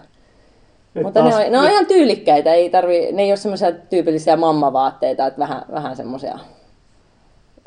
[0.94, 3.72] Nyt mutta taas- ne on, ne on ihan tyylikkäitä, ei tarvi, ne ei ole semmoisia
[3.72, 6.40] tyypillisiä mammavaatteita, että vähän, vähän semmoisia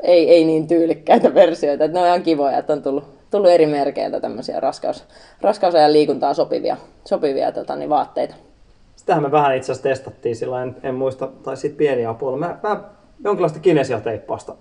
[0.03, 3.65] ei, ei niin tyylikkäitä versioita, että ne on ihan kivoja, että on tullut, tullut eri
[3.65, 5.05] merkeiltä tämmöisiä raskaus,
[5.41, 8.35] raskausajan liikuntaan sopivia, sopivia tota, niin vaatteita.
[8.95, 12.37] Sitähän me vähän itse asiassa testattiin sillä, en, en muista, tai siitä pieni apuilla.
[12.37, 12.81] Mä, mä
[13.23, 14.55] jonkinlaista kinesioteippausta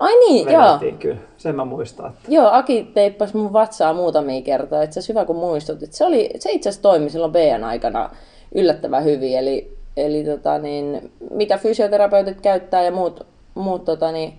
[0.00, 0.62] Ai niin, joo.
[0.62, 1.20] vedettiin kyllä.
[1.36, 2.10] Sen mä muistan.
[2.10, 4.82] Että Joo, Aki teippasi mun vatsaa muutamia kertoja.
[4.82, 5.92] Itse asiassa hyvä, kun muistutit.
[5.92, 8.10] Se, oli, se itse asiassa toimi silloin BN aikana
[8.54, 9.38] yllättävän hyvin.
[9.38, 14.32] Eli, eli tota niin, mitä fysioterapeutit käyttää ja muut, muut tota niin,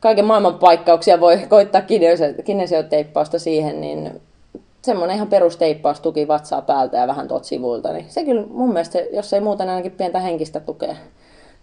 [0.00, 4.20] kaiken maailman paikkauksia voi koittaa kinesio- kinesioteippausta siihen, niin
[4.84, 7.92] semmoinen ihan perusteippaus tuki vatsaa päältä ja vähän tuot sivuilta.
[7.92, 10.96] Niin se kyllä mun mielestä, jos ei muuten ainakin pientä henkistä tukea,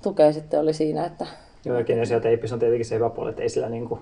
[0.02, 1.28] tukea sitten oli siinä, että
[1.66, 4.00] joo, ja kinesioteippis on tietenkin se hyvä puoli, että ei sillä niinku,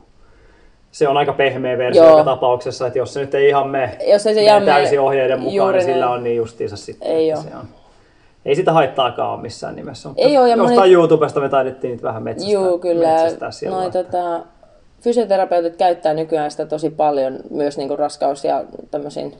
[0.91, 2.12] se on aika pehmeä versio Joo.
[2.12, 5.39] joka tapauksessa, että jos se nyt ei ihan mene, Jos ei se mene täysin ohjeiden
[5.39, 7.12] mukaan, niin sillä on niin justiinsa sitten.
[7.12, 7.65] Ei se on.
[8.45, 10.10] Ei sitä haittaakaan ole missään nimessä.
[10.10, 13.08] Mutta Ei oo, ja Jostain moni- YouTubesta me taidettiin niitä vähän metsästää, Joo, kyllä.
[13.08, 13.78] metsästää siellä.
[13.78, 14.39] Noi, että- tota,
[15.02, 19.34] fysioterapeutit käyttää nykyään sitä tosi paljon, myös niin kuin raskaus- ja tämmöisiin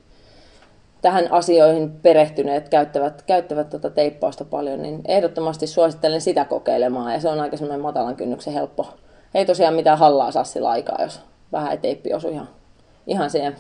[1.02, 7.30] tähän asioihin perehtyneet käyttävät, käyttävät tota teippausta paljon, niin ehdottomasti suosittelen sitä kokeilemaan ja se
[7.30, 8.94] on aika semmoinen matalan kynnyksen helppo.
[9.34, 12.50] Ei tosiaan mitään hallaa saa sillä aikaa, jos, vähän ei teippi osu ihan,
[13.08, 13.56] ihan siihen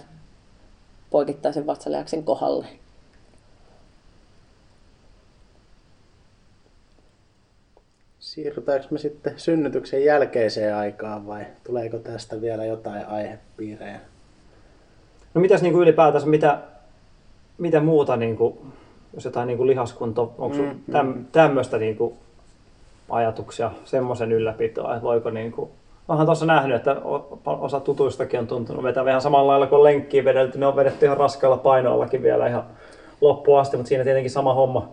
[1.10, 2.66] poikittaisen vatsalihaksen kohdalle.
[8.20, 14.00] Siirrytäänkö me sitten synnytyksen jälkeiseen aikaan vai tuleeko tästä vielä jotain aihepiirejä?
[15.34, 16.60] No mitäs niin kuin ylipäätänsä, mitä,
[17.60, 18.58] mitä muuta, niin kuin,
[19.14, 21.26] jos jotain niin kuin lihaskunto, onko mm, täm, mm.
[21.32, 22.14] tämmöistä niin kuin
[23.10, 25.70] ajatuksia semmoisen ylläpitoa, että voiko niin kuin,
[26.10, 26.96] Onhan tuossa nähnyt, että
[27.46, 30.58] osa tutuistakin on tuntunut vetää ihan samalla lailla kuin lenkkiin vedelty.
[30.58, 32.64] Ne on vedetty ihan raskaalla painoillakin vielä ihan
[33.22, 34.90] loppuun asti, mutta siinä tietenkin sama homma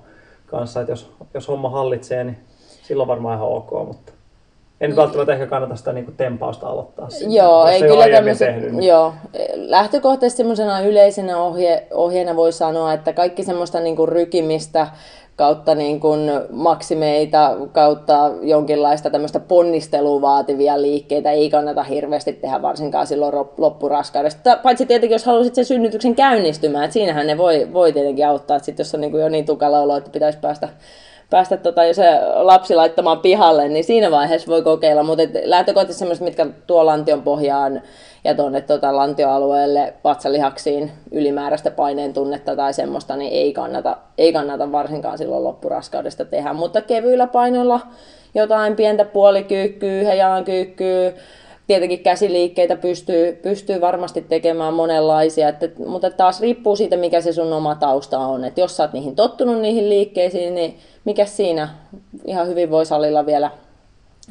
[0.46, 4.12] kanssa, että jos, jos homma hallitsee, niin silloin varmaan ihan ok, mutta
[4.80, 7.10] en nyt välttämättä ehkä kannata sitä niinku tempausta aloittaa.
[7.10, 8.88] Sinne, joo, ei kyllä tämmöset, tehnyt, niin.
[8.88, 9.12] joo.
[9.54, 14.86] Lähtökohtaisesti semmoisena yleisenä ohje, ohjeena voi sanoa, että kaikki semmoista niinku rykimistä,
[15.36, 23.06] kautta niin kuin maksimeita, kautta jonkinlaista tämmöistä ponnistelua vaativia liikkeitä ei kannata hirveästi tehdä varsinkaan
[23.06, 24.56] silloin loppuraskaudesta.
[24.56, 28.66] Paitsi tietenkin, jos haluaisit sen synnytyksen käynnistymään, että siinähän ne voi, voi tietenkin auttaa, että
[28.66, 30.68] sit jos on niin kuin jo niin tukala olo, että pitäisi päästä
[31.30, 36.24] päästä tota, jo se lapsi laittamaan pihalle, niin siinä vaiheessa voi kokeilla, mutta lähtökohtaisesti semmoiset,
[36.24, 37.82] mitkä tuo lantion pohjaan
[38.24, 44.72] ja tuonne tota, lantioalueelle vatsalihaksiin ylimääräistä paineen tunnetta tai semmoista, niin ei kannata, ei kannata
[44.72, 47.80] varsinkaan silloin loppuraskaudesta tehdä, mutta kevyillä painoilla
[48.34, 51.12] jotain pientä puolikyykkyä, hejaan kyykkyä,
[51.66, 57.52] tietenkin käsiliikkeitä pystyy, pystyy varmasti tekemään monenlaisia, että, mutta taas riippuu siitä, mikä se sun
[57.52, 58.44] oma tausta on.
[58.44, 61.68] että jos sä oot niihin tottunut niihin liikkeisiin, niin mikä siinä
[62.24, 63.50] ihan hyvin voi salilla vielä,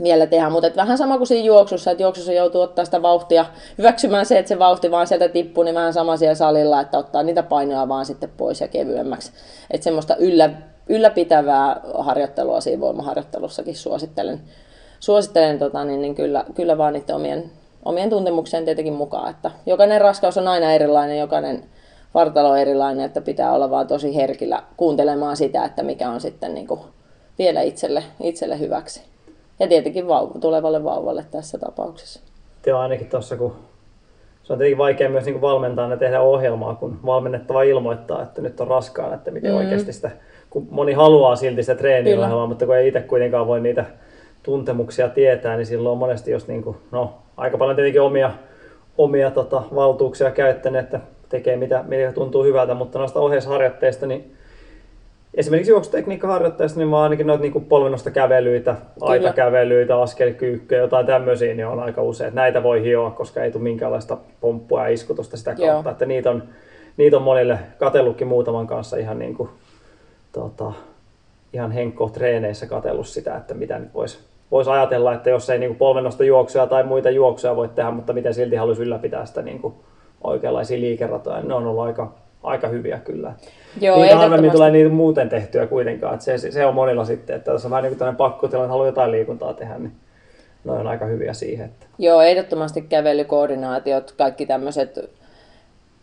[0.04, 0.50] vielä tehdä.
[0.50, 3.46] Mutta vähän sama kuin siinä juoksussa, että juoksussa joutuu ottaa sitä vauhtia,
[3.78, 7.24] hyväksymään se, että se vauhti vaan sieltä tippuu, niin vähän sama siellä salilla, että ottaa
[7.24, 9.32] niitä painoja vaan sitten pois ja kevyemmäksi.
[9.72, 10.50] Että semmoista yllä,
[10.90, 14.42] ylläpitävää harjoittelua siinä voimaharjoittelussakin suosittelen,
[15.06, 17.52] suosittelen tota, niin, niin kyllä, kyllä vaan niiden omien,
[17.86, 19.30] omien tuntemuksien tietenkin mukaan.
[19.30, 21.64] Että jokainen raskaus on aina erilainen, jokainen
[22.14, 26.54] vartalo on erilainen, että pitää olla vaan tosi herkillä kuuntelemaan sitä, että mikä on sitten
[26.54, 26.80] niin kuin
[27.40, 29.02] vielä itselle, itselle hyväksi.
[29.60, 32.20] Ja tietenkin vauva, tulevalle vauvalle tässä tapauksessa.
[32.66, 33.56] Joo, ainakin tuossa, kun
[34.44, 38.60] se on tietenkin vaikea myös niin valmentaa ja tehdä ohjelmaa, kun valmennettava ilmoittaa, että nyt
[38.62, 39.58] on raskaan, että miten mm.
[39.58, 40.12] oikeasti sitä,
[40.50, 43.86] kun moni haluaa silti sitä treeniohjelmaa, mutta kun ei itse kuitenkaan voi niitä
[44.46, 48.32] tuntemuksia tietää, niin silloin on monesti jos niin kuin, no, aika paljon tietenkin omia,
[48.98, 54.36] omia tota, valtuuksia käyttäneet, että tekee mitä, mitä tuntuu hyvältä, mutta noista ohjeisharjoitteista, niin
[55.34, 59.12] esimerkiksi juoksutekniikkaharjoitteista, niin mä ainakin noita niin polvennosta kävelyitä, Kyllä.
[59.12, 62.36] aikakävelyitä, askelkyykkyjä, jotain tämmöisiä, niin on aika usein.
[62.36, 65.66] Näitä voi hioa, koska ei tule minkäänlaista pomppua ja iskutusta sitä kautta.
[65.66, 65.92] Joo.
[65.92, 66.44] Että niitä on,
[66.98, 69.50] niitä on monille katellutkin muutaman kanssa ihan niin kuin,
[70.32, 70.72] tota,
[71.54, 74.20] ihan henkko treeneissä katellut sitä, että mitä nyt voisi
[74.56, 78.34] vois ajatella, että jos ei niin polvennosta juoksuja tai muita juoksuja voi tehdä, mutta miten
[78.34, 79.74] silti haluaisi ylläpitää sitä niin kuin
[80.24, 82.14] oikeanlaisia liikeratoja, ne on ollut aika,
[82.44, 83.34] aika hyviä kyllä.
[83.82, 87.52] Joo, niitä harvemmin tulee niitä muuten tehtyä kuitenkaan, että se, se on monilla sitten, että
[87.52, 89.92] jos on vähän niin kuin pakkotila, että haluaa jotain liikuntaa tehdä, niin
[90.64, 91.66] ne on aika hyviä siihen.
[91.66, 91.86] Että.
[91.98, 95.10] Joo, ehdottomasti kävelykoordinaatiot, kaikki tämmöiset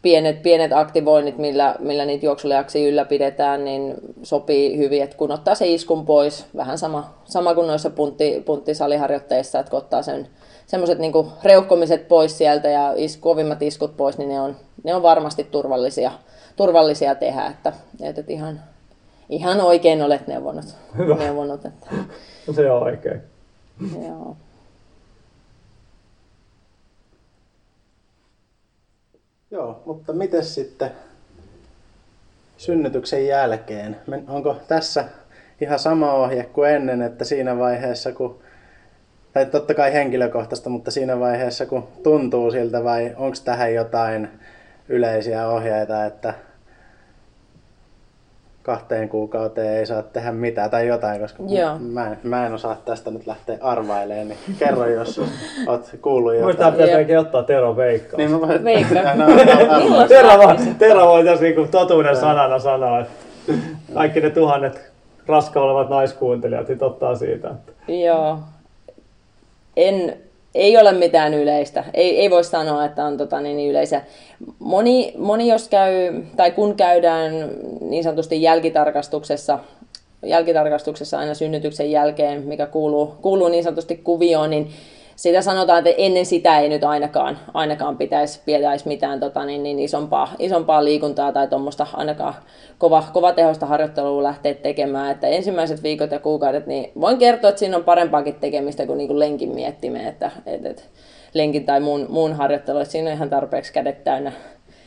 [0.03, 5.67] pienet, pienet aktivoinnit, millä, millä niitä juoksuleaksia ylläpidetään, niin sopii hyvin, että kun ottaa se
[5.67, 10.29] iskun pois, vähän sama, sama kuin noissa puntti, punttisaliharjoitteissa, että kun ottaa sen
[10.67, 11.13] semmoiset niin
[11.45, 16.13] reuhkomiset pois sieltä ja is, kovimmat iskut pois, niin ne on, ne on varmasti turvallisia,
[16.57, 17.47] turvallisia tehdä.
[17.47, 18.61] Että, että ihan,
[19.29, 20.65] ihan oikein olet neuvonut.
[20.99, 21.15] Hyvä.
[21.15, 21.87] neuvonut että...
[22.55, 23.21] Se on oikein.
[24.09, 24.37] Joo.
[29.53, 30.91] Joo, mutta miten sitten
[32.57, 33.97] synnytyksen jälkeen?
[34.29, 35.05] Onko tässä
[35.61, 38.39] ihan sama ohje kuin ennen, että siinä vaiheessa kun
[39.33, 44.29] tai totta kai henkilökohtaista, mutta siinä vaiheessa kun tuntuu siltä vai onko tähän jotain
[44.89, 46.35] yleisiä ohjeita, että
[48.63, 51.79] kahteen kuukauteen ei saa tehdä mitään tai jotain, koska Joo.
[51.79, 55.21] Mä, en, mä en osaa tästä nyt lähteä arvailemaan, niin kerro jos
[55.67, 56.47] oot kuullut jotain.
[56.47, 58.17] Muistaa pitäisi oikein ottaa Veikka.
[58.17, 58.65] Niin mä voin...
[58.65, 58.95] Veikka.
[59.15, 60.31] no, no, Tero,
[60.79, 63.13] Tero voitaisiin niinku totuuden sanana sanoa, että
[63.95, 64.93] kaikki ne tuhannet
[65.27, 67.51] raska olevat naiskuuntelijat sit ottaa siitä.
[67.51, 67.73] Että...
[67.93, 68.39] Joo,
[69.77, 70.17] en,
[70.55, 71.85] ei ole mitään yleistä.
[71.95, 74.03] Ei, ei voi sanoa, että on tota, niin, niin yleisiä.
[74.59, 77.33] Moni, moni, jos käy, tai kun käydään
[77.81, 79.59] niin sanotusti jälkitarkastuksessa,
[80.23, 84.71] jälkitarkastuksessa aina synnytyksen jälkeen, mikä kuuluu, kuuluu niin sanotusti kuvioon, niin
[85.17, 89.79] sitä sanotaan, että ennen sitä ei nyt ainakaan, ainakaan pitäisi, pitäisi mitään tota, niin, niin
[89.79, 92.35] isompaa, isompaa liikuntaa tai tuommoista ainakaan
[92.79, 95.11] kova, kova tehosta harjoittelua lähteä tekemään.
[95.11, 99.09] Että ensimmäiset viikot ja kuukaudet, niin voin kertoa, että siinä on parempaakin tekemistä kuin, niin
[99.09, 100.09] kuin lenkin miettimään.
[100.09, 100.91] Että, et, et,
[101.35, 104.33] lenkin tai muun, muun harjoittelu, että siinä on ihan tarpeeksi kädet täynnä,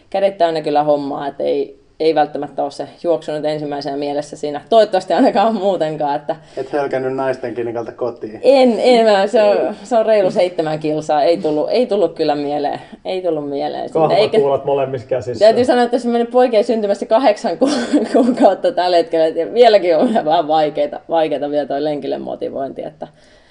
[0.09, 4.61] kädet täynnä kyllä hommaa, että ei, ei välttämättä ole se juoksu nyt ensimmäisenä mielessä siinä.
[4.69, 6.15] Toivottavasti ainakaan muutenkaan.
[6.15, 8.39] Että Et hölkännyt naisten klinikalta kotiin.
[8.43, 11.23] en, en mä, se, on, se on reilu seitsemän kilsaa.
[11.23, 12.81] Ei tullut, ei tullut kyllä mieleen.
[13.05, 13.83] Ei tullut mieleen.
[13.83, 13.99] siitä.
[13.99, 15.45] Kahva Eikä, kuulat molemmissa käsissä.
[15.45, 17.69] täytyy sanoa, että on mennyt poikien syntymässä kahdeksan ku,
[18.13, 19.27] kuukautta tällä hetkellä.
[19.27, 22.83] Ja vieläkin on vähän vaikeita, vaikeita vielä toi lenkille motivointi.
[22.83, 23.07] Että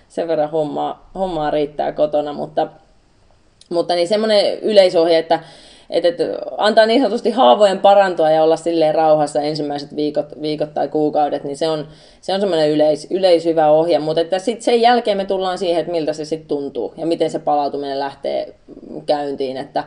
[0.09, 2.33] sen verran hommaa, hommaa riittää kotona.
[2.33, 2.68] Mutta,
[3.70, 5.40] mutta niin semmoinen yleisohje, että
[5.94, 6.24] että, että
[6.59, 11.57] antaa niin sanotusti haavojen parantua ja olla silleen rauhassa ensimmäiset viikot, viikot tai kuukaudet, niin
[11.57, 11.88] se on,
[12.20, 13.98] se on semmoinen yleis, yleishyvä ohje.
[13.98, 17.30] Mutta että sitten sen jälkeen me tullaan siihen, että miltä se sitten tuntuu ja miten
[17.30, 18.54] se palautuminen lähtee
[19.07, 19.57] käyntiin.
[19.57, 19.85] Että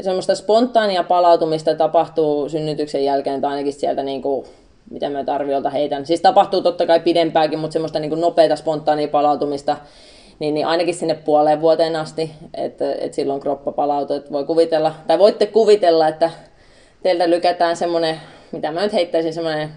[0.00, 4.46] semmoista spontaania palautumista tapahtuu synnytyksen jälkeen tai ainakin sieltä niin kuin
[4.90, 6.06] mitä mä arviolta heitän.
[6.06, 9.76] Siis tapahtuu totta kai pidempääkin, mutta semmoista niin kuin spontaania palautumista
[10.38, 14.16] niin, niin ainakin sinne puoleen vuoteen asti, että, että silloin kroppa palautuu.
[14.16, 16.30] Että voi kuvitella, tai voitte kuvitella, että
[17.02, 18.20] teiltä lykätään semmoinen,
[18.52, 19.68] mitä mä nyt heittäisin, semmoinen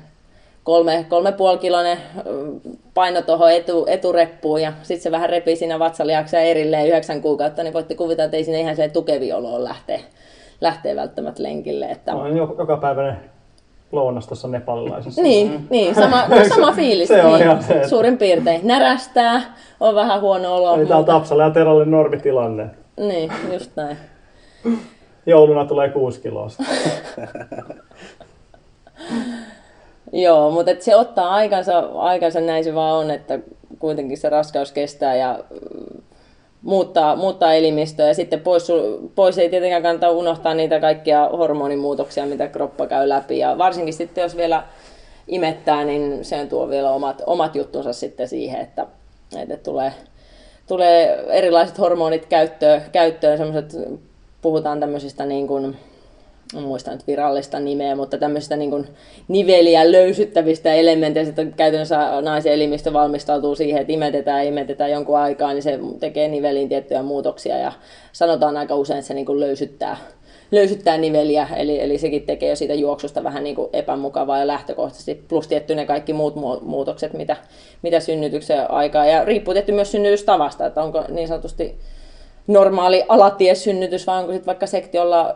[0.64, 1.98] kolme, kolme puoli kilonen
[2.94, 7.74] paino tuohon etu, etureppuun ja sitten se vähän repii siinä vatsaliaksia erilleen yhdeksän kuukautta, niin
[7.74, 10.02] voitte kuvitella, että ei sinne ihan se tukevi olo lähtee,
[10.62, 11.86] lähtee välttämättä lenkille.
[11.86, 12.16] Että...
[12.16, 13.31] On joka päiväinen
[13.92, 15.22] lounas tuossa nepalilaisessa.
[15.22, 17.08] Niin, niin sama, no, sama fiilis.
[17.08, 18.62] Se on niin, ihan se, että- Suurin piirtein.
[18.64, 19.42] Närästää,
[19.80, 20.76] on vähän huono olo.
[20.76, 21.06] Eli tää on
[21.40, 22.70] ja Teralle normitilanne.
[22.98, 23.98] Niin, just näin.
[25.26, 26.48] Jouluna tulee kuusi kiloa.
[30.14, 33.40] Joo, mutta et se ottaa aikansa, aikansa, näin se vaan on, että
[33.80, 36.02] kuitenkin se raskaus kestää ja mm,
[36.62, 38.08] muuttaa, muuttaa elimistöä.
[38.08, 38.68] Ja sitten pois,
[39.16, 43.40] pois ei tietenkään kannata unohtaa niitä kaikkia hormonimuutoksia, mitä kroppa käy läpi.
[43.40, 44.64] Ja varsinkin sitten jos vielä
[45.28, 48.88] imettää, niin se tuo vielä omat, omat juttunsa sitten siihen, että,
[49.38, 49.94] että tulee,
[50.68, 53.38] tulee erilaiset hormonit käyttöön, käyttöön.
[53.38, 53.78] Semmoiset,
[54.42, 55.78] puhutaan tämmöisistä niin kuin,
[56.54, 58.88] muista nyt virallista nimeä, mutta tämmöisistä niin kuin
[59.28, 65.64] niveliä löysyttävistä elementeistä, että käytännössä naisen elimistö valmistautuu siihen, että imetetään imetetään jonkun aikaa, niin
[65.64, 67.72] se tekee niveliin tiettyjä muutoksia ja
[68.12, 69.98] sanotaan aika usein, että se niin kuin löysyttää,
[70.52, 75.24] löysyttää niveliä, eli, eli sekin tekee jo siitä juoksusta vähän niin kuin epämukavaa ja lähtökohtaisesti,
[75.28, 77.38] plus tietty ne kaikki muut mu- muutokset, mitä,
[77.82, 81.80] mitä synnytyksen aikaa, ja riippuu tietty myös synnytystavasta, että onko niin sanotusti
[82.48, 85.36] normaali alatiesynnytys, vai onko sitten vaikka sektiolla äh,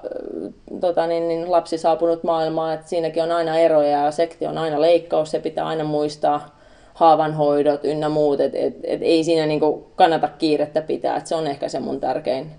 [0.81, 4.81] tota, niin, niin lapsi saapunut maailmaan, että siinäkin on aina eroja ja sektio on aina
[4.81, 6.55] leikkaus, se pitää aina muistaa
[6.93, 11.47] haavanhoidot ynnä muut, että et, et ei siinä niinku kannata kiirettä pitää, että se on
[11.47, 12.51] ehkä se mun tärkein,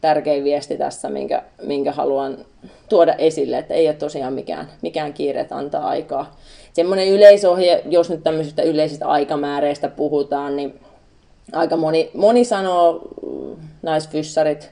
[0.00, 2.38] tärkein viesti tässä, minkä, minkä haluan
[2.88, 6.36] tuoda esille, että ei ole tosiaan mikään, mikään kiire, että antaa aikaa.
[6.72, 10.80] Semmoinen yleisohje, jos nyt tämmöisistä yleisistä aikamääreistä puhutaan, niin
[11.52, 14.70] aika moni, moni sanoo, mm, naisfyssarit,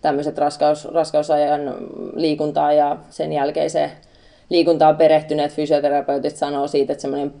[0.00, 1.60] tämmöiset raskaus, raskausajan
[2.14, 3.90] liikuntaa ja sen jälkeiseen
[4.50, 7.40] liikuntaan perehtyneet fysioterapeutit sanoo siitä, että semmoinen mm,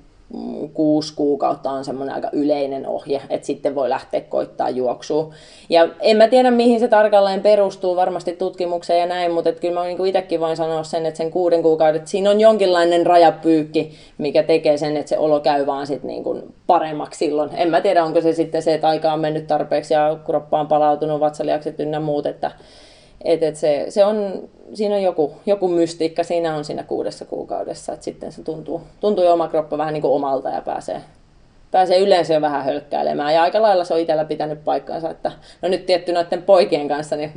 [0.74, 5.34] kuusi kuukautta on semmoinen aika yleinen ohje, että sitten voi lähteä koittaa juoksua.
[5.70, 9.86] Ja en mä tiedä, mihin se tarkalleen perustuu, varmasti tutkimukseen ja näin, mutta kyllä mä
[9.86, 14.76] niin itsekin voin sanoa sen, että sen kuuden kuukauden, siinä on jonkinlainen rajapyykki, mikä tekee
[14.76, 17.50] sen, että se olo käy vaan sit niin kuin paremmaksi silloin.
[17.54, 20.68] En mä tiedä, onko se sitten se, että aika on mennyt tarpeeksi ja kroppa on
[20.68, 22.50] palautunut, vatsaliakset ynnä muut, että
[23.24, 27.92] et, et se, se on, siinä on joku, joku mystiikka, siinä on siinä kuudessa kuukaudessa,
[27.92, 31.00] että sitten se tuntuu, tuntuu jo oma kroppa vähän niin kuin omalta ja pääsee,
[31.70, 33.34] pääsee yleensä jo vähän hölkkäilemään.
[33.34, 35.32] Ja aika lailla se on itsellä pitänyt paikkansa, että
[35.62, 37.32] no nyt tietty noiden poikien kanssa, niin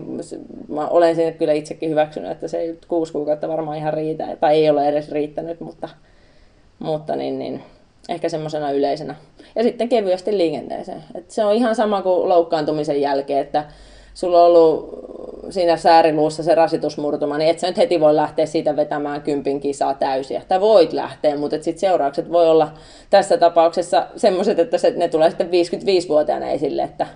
[0.68, 4.56] mä olen sinne kyllä itsekin hyväksynyt, että se ei kuusi kuukautta varmaan ihan riitä, tai
[4.56, 5.90] ei ole edes riittänyt, mutta,
[6.80, 7.64] mutta niin, niin,
[8.10, 9.16] ehkä semmoisena yleisenä.
[9.56, 11.04] Ja sitten kevyesti liikenteeseen.
[11.16, 13.66] Et se on ihan sama kuin loukkaantumisen jälkeen, että
[14.14, 15.05] sulla on ollut
[15.50, 19.94] siinä sääriluussa se rasitusmurtuma, niin et sä nyt heti voi lähteä siitä vetämään kympin kisaa
[19.94, 20.42] täysiä.
[20.48, 22.72] Tai voit lähteä, mutta sitten seuraukset voi olla
[23.10, 27.08] tässä tapauksessa semmoiset, että se, ne tulee sitten 55-vuotiaana esille, että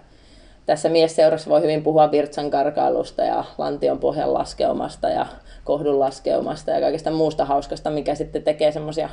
[0.65, 5.25] tässä miesseurassa voi hyvin puhua virtsan karkailusta ja lantion pohjan laskeumasta ja
[5.63, 9.09] kohdun laskeumasta ja kaikesta muusta hauskasta, mikä sitten tekee semmoisia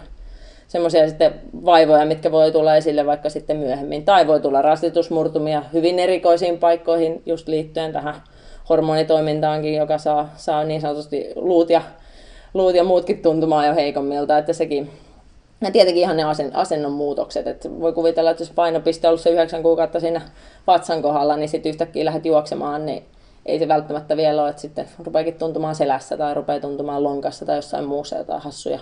[0.68, 4.04] semmoisia sitten vaivoja, mitkä voi tulla esille vaikka sitten myöhemmin.
[4.04, 8.14] Tai voi tulla rasitusmurtumia hyvin erikoisiin paikkoihin just liittyen tähän
[8.68, 11.82] hormonitoimintaankin, joka saa, saa niin sanotusti luut ja,
[12.54, 14.90] luut ja muutkin tuntumaan jo heikommilta, että sekin
[15.60, 17.46] ja tietenkin ihan ne asen, asennon muutokset.
[17.46, 20.20] että voi kuvitella, että jos painopiste on ollut se yhdeksän kuukautta siinä
[20.66, 23.04] vatsan kohdalla, niin sitten yhtäkkiä lähdet juoksemaan, niin
[23.46, 27.56] ei se välttämättä vielä ole, että sitten rupeakin tuntumaan selässä tai rupeaa tuntumaan lonkassa tai
[27.56, 28.78] jossain muussa jotain hassuja,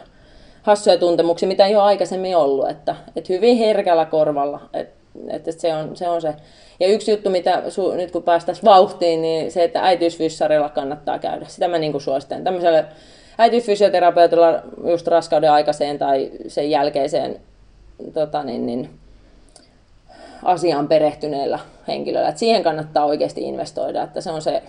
[0.62, 2.70] hassuja tuntemuksia, mitä ei ole aikaisemmin ollut.
[2.70, 4.60] Että, että hyvin herkällä korvalla.
[4.72, 6.34] Että että se, on, se on se.
[6.80, 11.46] Ja yksi juttu, mitä su, nyt kun päästäisiin vauhtiin, niin se, että äitiysfyssarilla kannattaa käydä.
[11.48, 12.44] Sitä mä niin suosittelen.
[12.44, 12.84] Tämmöiselle
[13.38, 17.40] äitiysfysioterapeutilla just raskauden aikaiseen tai sen jälkeiseen
[18.12, 18.90] tota niin, niin,
[20.42, 21.58] asiaan perehtyneellä
[21.88, 22.28] henkilöllä.
[22.28, 24.62] Et siihen kannattaa oikeasti investoida, että se on se,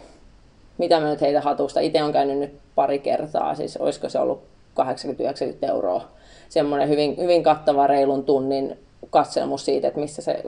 [0.78, 1.80] mitä mä nyt heitä hatusta.
[1.80, 4.44] Itse on käynyt nyt pari kertaa, siis olisiko se ollut
[4.80, 6.08] 80-90 euroa.
[6.50, 8.85] Semmoinen hyvin, hyvin kattava reilun tunnin
[9.16, 10.44] katselmus siitä, että missä se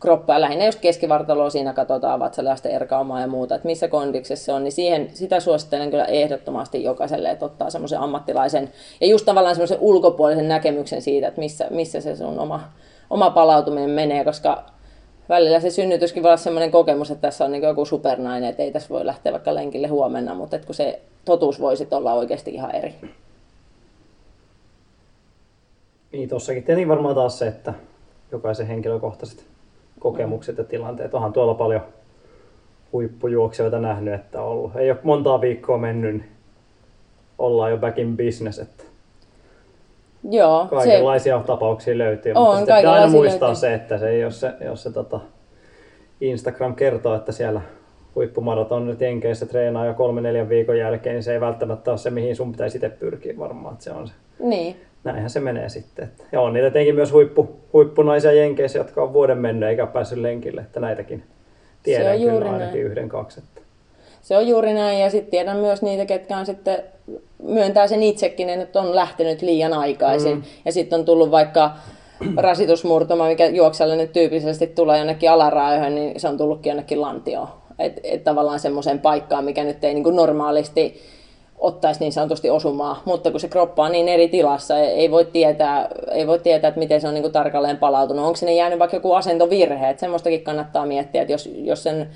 [0.00, 4.52] kroppa ja lähinnä just keskivartaloa siinä katsotaan vatsaliasten erkaumaa ja muuta, että missä kondiksessa se
[4.52, 9.54] on, niin siihen, sitä suosittelen kyllä ehdottomasti jokaiselle, että ottaa semmoisen ammattilaisen ja just tavallaan
[9.54, 12.60] semmoisen ulkopuolisen näkemyksen siitä, että missä, missä se sun oma,
[13.10, 14.64] oma palautuminen menee, koska
[15.28, 18.72] välillä se synnytyskin voi olla semmoinen kokemus, että tässä on niin joku supernainen, että ei
[18.72, 22.74] tässä voi lähteä vaikka lenkille huomenna, mutta että kun se totuus voisi olla oikeasti ihan
[22.74, 22.94] eri.
[26.12, 27.74] Niin, tossakin tietenkin varmaan taas se, että
[28.32, 29.46] jokaisen henkilökohtaiset
[29.98, 31.14] kokemukset ja tilanteet.
[31.14, 31.80] Onhan tuolla paljon
[32.92, 34.76] huippujuoksijoita nähnyt, että on ollut.
[34.76, 36.28] Ei ole montaa viikkoa mennyt, niin
[37.38, 38.58] ollaan jo back in business.
[38.58, 38.84] Että
[40.30, 41.46] Joo, kaikenlaisia se...
[41.46, 43.60] tapauksia löytyy, on, mutta pitää aina muistaa löytyy.
[43.60, 45.20] se, että se, jos se, jos se tota,
[46.20, 47.60] Instagram kertoo, että siellä
[48.14, 52.36] huippumaratonit Jenkeissä treenaa jo kolme neljän viikon jälkeen, niin se ei välttämättä ole se, mihin
[52.36, 54.14] sun pitäisi itse pyrkiä varmaan, että se on se.
[54.38, 56.04] Niin näinhän se menee sitten.
[56.04, 60.18] Että, ja on niitä tietenkin myös huippu, huippunaisia jenkeissä, jotka on vuoden mennyt eikä päässyt
[60.18, 61.22] lenkille, että näitäkin
[61.82, 62.86] tiedän kyllä ainakin näin.
[62.86, 63.40] yhden, kaksi.
[63.40, 63.60] Että.
[64.22, 66.82] Se on juuri näin ja sitten tiedän myös niitä, ketkä on sitten
[67.42, 70.42] myöntää sen itsekin, että on lähtenyt liian aikaisin mm.
[70.64, 71.70] ja sitten on tullut vaikka
[72.36, 77.48] rasitusmurtuma, mikä juoksajalle nyt tyypillisesti tulee jonnekin alaraajoihin, niin se on tullutkin jonnekin lantioon.
[77.78, 81.02] Että et tavallaan semmoiseen paikkaan, mikä nyt ei niin normaalisti
[81.58, 85.88] ottaisi niin sanotusti osumaa, mutta kun se kroppa on niin eri tilassa, ei voi tietää,
[86.10, 88.24] ei voi tietää että miten se on niin kuin tarkalleen palautunut.
[88.24, 92.10] Onko sinne jäänyt vaikka joku asentovirhe, että semmoistakin kannattaa miettiä, että jos, jos sen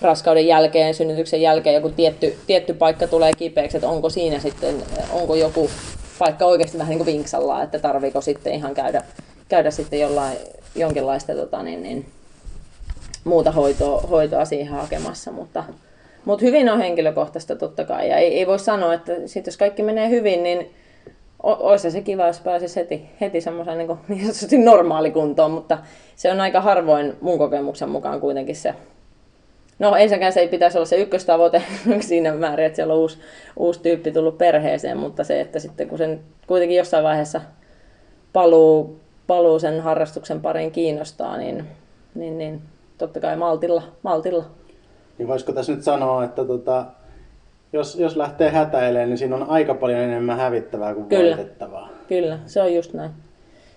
[0.00, 4.74] raskauden jälkeen, synnytyksen jälkeen joku tietty, tietty paikka tulee kipeäksi, että onko siinä sitten,
[5.12, 5.70] onko joku
[6.18, 9.02] paikka oikeasti vähän niin kuin vinksalla, että tarviiko sitten ihan käydä,
[9.48, 10.38] käydä sitten jollain,
[10.74, 12.06] jonkinlaista tota, niin, niin,
[13.24, 15.64] muuta hoitoa, hoitoa siihen hakemassa, mutta,
[16.24, 18.08] mutta hyvin on henkilökohtaista totta kai.
[18.08, 20.70] Ja ei, ei voi sanoa, että sit jos kaikki menee hyvin, niin
[21.42, 25.78] olisi se kiva, jos pääsisi heti, heti semmoisen niin, niin normaalikuntoon, mutta
[26.16, 28.74] se on aika harvoin mun kokemuksen mukaan kuitenkin se.
[29.78, 31.62] No ensinnäkään se ei pitäisi olla se ykköstavoite
[32.00, 33.18] siinä määrin, että siellä on uusi,
[33.56, 37.40] uusi tyyppi tullut perheeseen, mutta se, että sitten kun sen kuitenkin jossain vaiheessa
[38.32, 41.66] paluu, paluu sen harrastuksen pariin kiinnostaa, niin,
[42.14, 42.62] niin, niin
[42.98, 44.44] totta kai maltilla, maltilla.
[45.18, 46.84] Niin voisiko tässä nyt sanoa, että tota,
[47.72, 51.36] jos, jos lähtee hätäilemään, niin siinä on aika paljon enemmän hävittävää kuin Kyllä.
[51.36, 51.88] voitettavaa.
[52.08, 53.10] Kyllä, se on just näin.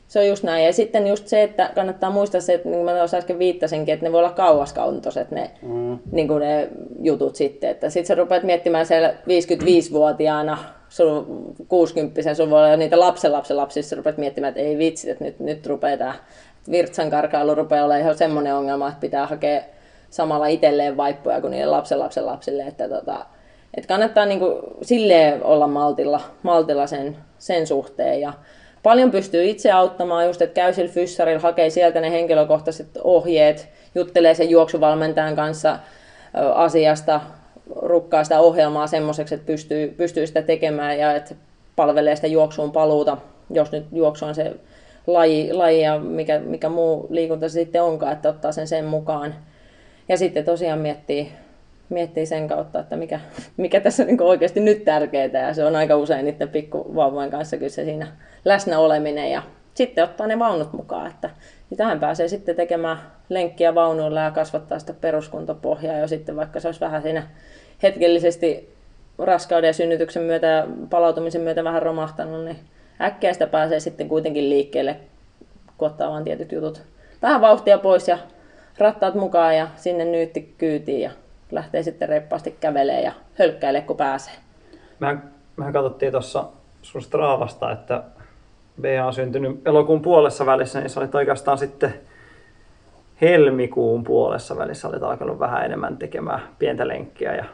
[0.07, 0.65] Se on just näin.
[0.65, 3.93] Ja sitten just se, että kannattaa muistaa se, että niin kuin mä tuossa äsken viittasinkin,
[3.93, 5.99] että ne voi olla kauaskantoiset ne, mm.
[6.11, 6.69] niin kuin ne
[7.01, 7.69] jutut sitten.
[7.69, 10.57] Että sitten sä rupeat miettimään siellä 55-vuotiaana,
[10.89, 15.23] sun 60 sun voi olla niitä lapsen lapsen lapsissa, rupeat miettimään, että ei vitsi, että
[15.23, 16.13] nyt, nyt rupeaa tämä
[16.71, 19.61] virtsan karkailu rupeaa olemaan ihan semmoinen ongelma, että pitää hakea
[20.09, 23.25] samalla itselleen vaippoja kuin niille lapsen lapsen lapsille, että tota,
[23.77, 28.33] et kannattaa niinku silleen olla maltilla, maltilla sen, sen suhteen ja
[28.83, 34.33] paljon pystyy itse auttamaan just, että käy sillä fyssarilla, hakee sieltä ne henkilökohtaiset ohjeet, juttelee
[34.33, 35.79] sen juoksuvalmentajan kanssa
[36.55, 37.21] asiasta,
[37.75, 41.35] rukkaa sitä ohjelmaa semmoiseksi, että pystyy, pystyy sitä tekemään ja että
[41.75, 43.17] palvelee sitä juoksuun paluuta,
[43.49, 44.55] jos nyt juoksu on se
[45.07, 49.35] laji, laji ja mikä, mikä muu liikunta se sitten onkaan, että ottaa sen sen mukaan.
[50.09, 51.31] Ja sitten tosiaan miettii,
[51.89, 53.19] miettii sen kautta, että mikä,
[53.57, 55.47] mikä tässä on niin oikeasti nyt tärkeää.
[55.47, 58.07] Ja se on aika usein niiden pikkuvauvojen kanssa kyllä se siinä
[58.45, 59.31] läsnä oleminen.
[59.31, 59.43] Ja
[59.73, 61.07] sitten ottaa ne vaunut mukaan.
[61.11, 61.29] Että
[61.69, 62.97] niin tähän pääsee sitten tekemään
[63.29, 65.97] lenkkiä vaunuilla ja kasvattaa sitä peruskuntopohjaa.
[65.97, 67.27] Ja sitten vaikka se olisi vähän siinä
[67.83, 68.77] hetkellisesti
[69.17, 72.57] raskauden ja synnytyksen myötä ja palautumisen myötä vähän romahtanut, niin
[73.01, 74.95] äkkiä sitä pääsee sitten kuitenkin liikkeelle,
[75.77, 76.81] kun ottaa vaan tietyt jutut
[77.21, 78.17] vähän vauhtia pois ja
[78.79, 81.11] rattaat mukaan ja sinne nyytti kyytiin ja
[81.51, 84.33] lähtee sitten reippaasti kävelee ja hölkkäilee kun pääsee.
[84.99, 86.43] Mehän, mehän katsottiin tuossa
[86.81, 88.03] sun Stravasta, että
[88.81, 91.93] Bea on syntynyt elokuun puolessa välissä, niin sä olit oikeastaan sitten
[93.21, 97.45] helmikuun puolessa välissä olit alkanut vähän enemmän tekemään pientä lenkkiä ja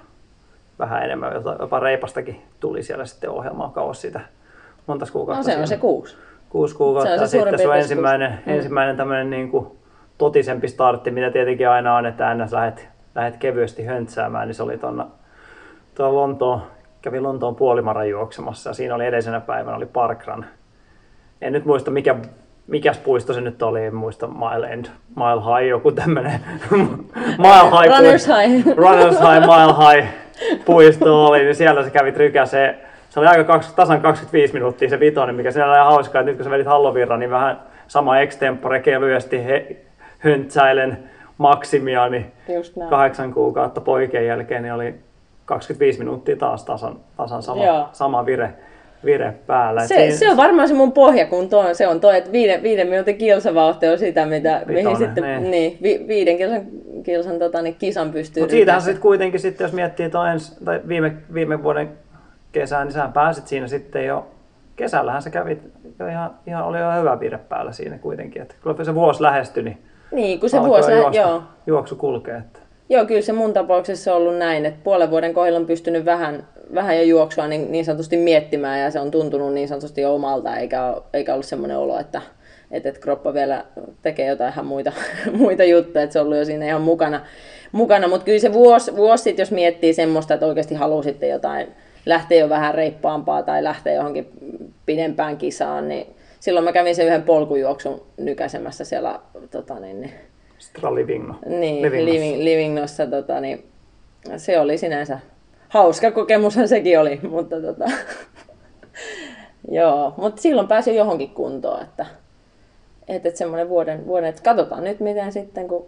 [0.80, 4.20] vähän enemmän, jopa reipastakin tuli siellä sitten ohjelmaa kauas siitä
[4.88, 5.50] monta kuukautta.
[5.50, 6.16] No se on se kuusi.
[6.50, 8.54] Kuusi kuukautta se on se ja sitten sun ensimmäinen, mm.
[8.54, 9.68] ensimmäinen tämmöinen niin kuin
[10.18, 12.52] totisempi startti, mitä tietenkin aina on, että ns.
[12.52, 15.08] lähet, lähet kevyesti höntsäämään, niin se oli tuonna,
[15.96, 16.62] tuo Lontoon,
[17.02, 20.46] kävi Lontoon puolimaran juoksemassa ja siinä oli edellisenä päivänä oli Parkran.
[21.42, 22.16] En nyt muista mikä
[22.68, 24.86] mikäs puisto se nyt oli, en muista, Mile End,
[25.16, 26.40] Mile High, joku tämmönen,
[27.46, 28.68] Mile High, Runners High.
[28.78, 30.24] Runners High, Mile High
[30.66, 32.76] puisto oli, niin siellä se kävi trykä se,
[33.10, 36.38] se oli aika kaksi, tasan 25 minuuttia se vitonen, mikä siellä oli hauskaa, että nyt
[36.38, 39.78] kun sä vedit Hallovirran, niin vähän sama extempore kevyesti he,
[40.24, 40.98] höntsäilen
[41.38, 42.32] maksimia, niin
[42.90, 44.96] kahdeksan kuukautta poikien jälkeen niin oli
[45.46, 47.90] 25 minuuttia taas tasan, tasan sama, Joo.
[47.92, 48.54] sama vire,
[49.06, 49.88] vire päällä.
[49.88, 52.88] Se, siinä- se on varmaan se mun pohjakunto on, se on toi, että viiden, viiden
[52.88, 55.52] minuutin kilsavauhti on sitä, mitä, mihin Vitonen, sitten niin.
[55.52, 56.62] niin, vi, viiden kilsan,
[57.04, 60.82] kilsan tota, niin kisan pystyy Mutta siitähän sitten kuitenkin, sitten, jos miettii tuon ens, tai
[60.88, 61.90] viime, viime vuoden
[62.52, 64.28] kesään, niin sä pääsit siinä sitten jo,
[64.76, 65.60] kesällähän sä kävit
[66.00, 68.42] jo ihan, ihan oli jo hyvä vire päällä siinä kuitenkin.
[68.42, 69.78] Että kyllä se vuosi lähestyi, niin
[70.14, 72.38] Niin, kun se vuosi, juosta, joo, juoksu kulkee.
[72.38, 72.60] Että.
[72.90, 76.48] Joo, kyllä se mun tapauksessa on ollut näin, että puolen vuoden kohdalla on pystynyt vähän,
[76.74, 80.96] vähän jo juoksua niin, niin sanotusti miettimään ja se on tuntunut niin sanotusti omalta, eikä,
[81.14, 82.22] eikä ollut semmoinen olo, että,
[82.72, 83.66] että, että kroppa vielä
[84.02, 84.92] tekee jotain ihan muita,
[85.34, 87.22] muita juttuja, että se on ollut jo siinä ihan mukana.
[87.72, 88.08] mukana.
[88.08, 91.68] Mutta kyllä se vuosi, vuosi sitten, jos miettii semmoista, että oikeasti haluaa sitten jotain,
[92.06, 94.32] lähteä jo vähän reippaampaa tai lähteä johonkin
[94.86, 96.08] pidempään kisaan, niin
[96.44, 99.20] silloin mä kävin sen yhden polkujuoksun nykäsemässä siellä
[99.52, 100.14] tota, niin, niin,
[100.58, 101.36] Stra Livigno.
[101.46, 102.14] niin, Livignossa.
[102.14, 103.66] Living, Livingnossa, tota, niin,
[104.38, 105.20] se oli sinänsä
[105.70, 107.86] hauska kokemushan sekin oli, mutta tota,
[109.80, 112.06] joo, mutta silloin pääsi johonkin kuntoon, että,
[113.08, 115.86] että, että semmoinen vuoden, vuoden, että katsotaan nyt miten sitten, kun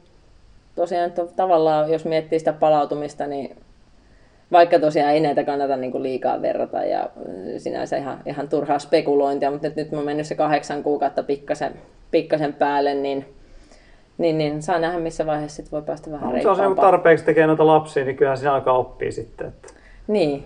[0.76, 3.58] tosiaan tavallaan, jos miettii sitä palautumista, niin
[4.52, 7.10] vaikka tosiaan ei näitä kannata niin kuin liikaa verrata ja
[7.58, 11.74] sinänsä ihan, ihan turhaa spekulointia, mutta nyt, nyt mä mennyt se kahdeksan kuukautta pikkasen,
[12.12, 13.26] pikkasen päälle, niin,
[14.18, 16.58] niin, niin saa nähdä missä vaiheessa sit voi päästä vähän No, se on se, kun
[16.58, 16.92] reippaampaan.
[16.92, 19.48] tarpeeksi tekee noita lapsia, niin kyllähän siinä alkaa oppia sitten.
[19.48, 19.74] Että.
[20.08, 20.44] Niin,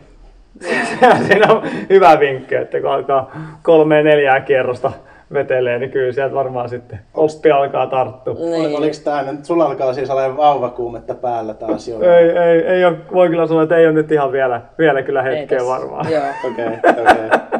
[1.28, 3.32] siinä on hyvä vinkki, että kun alkaa
[3.64, 4.92] kolme neljää kierrosta
[5.34, 8.34] vetelee, niin kyllä sieltä varmaan sitten oppi alkaa tarttua.
[8.34, 8.78] Niin.
[8.78, 12.02] Oliko tää nyt, sulla alkaa siis olemaan vauvakuumetta päällä taas jo?
[12.02, 15.22] Ei, ei, ei ole, voi kyllä sanoa, että ei ole nyt ihan vielä, vielä kyllä
[15.22, 16.12] hetkeä varmaan.
[16.12, 16.68] Joo, Okei,
[17.02, 17.60] okei.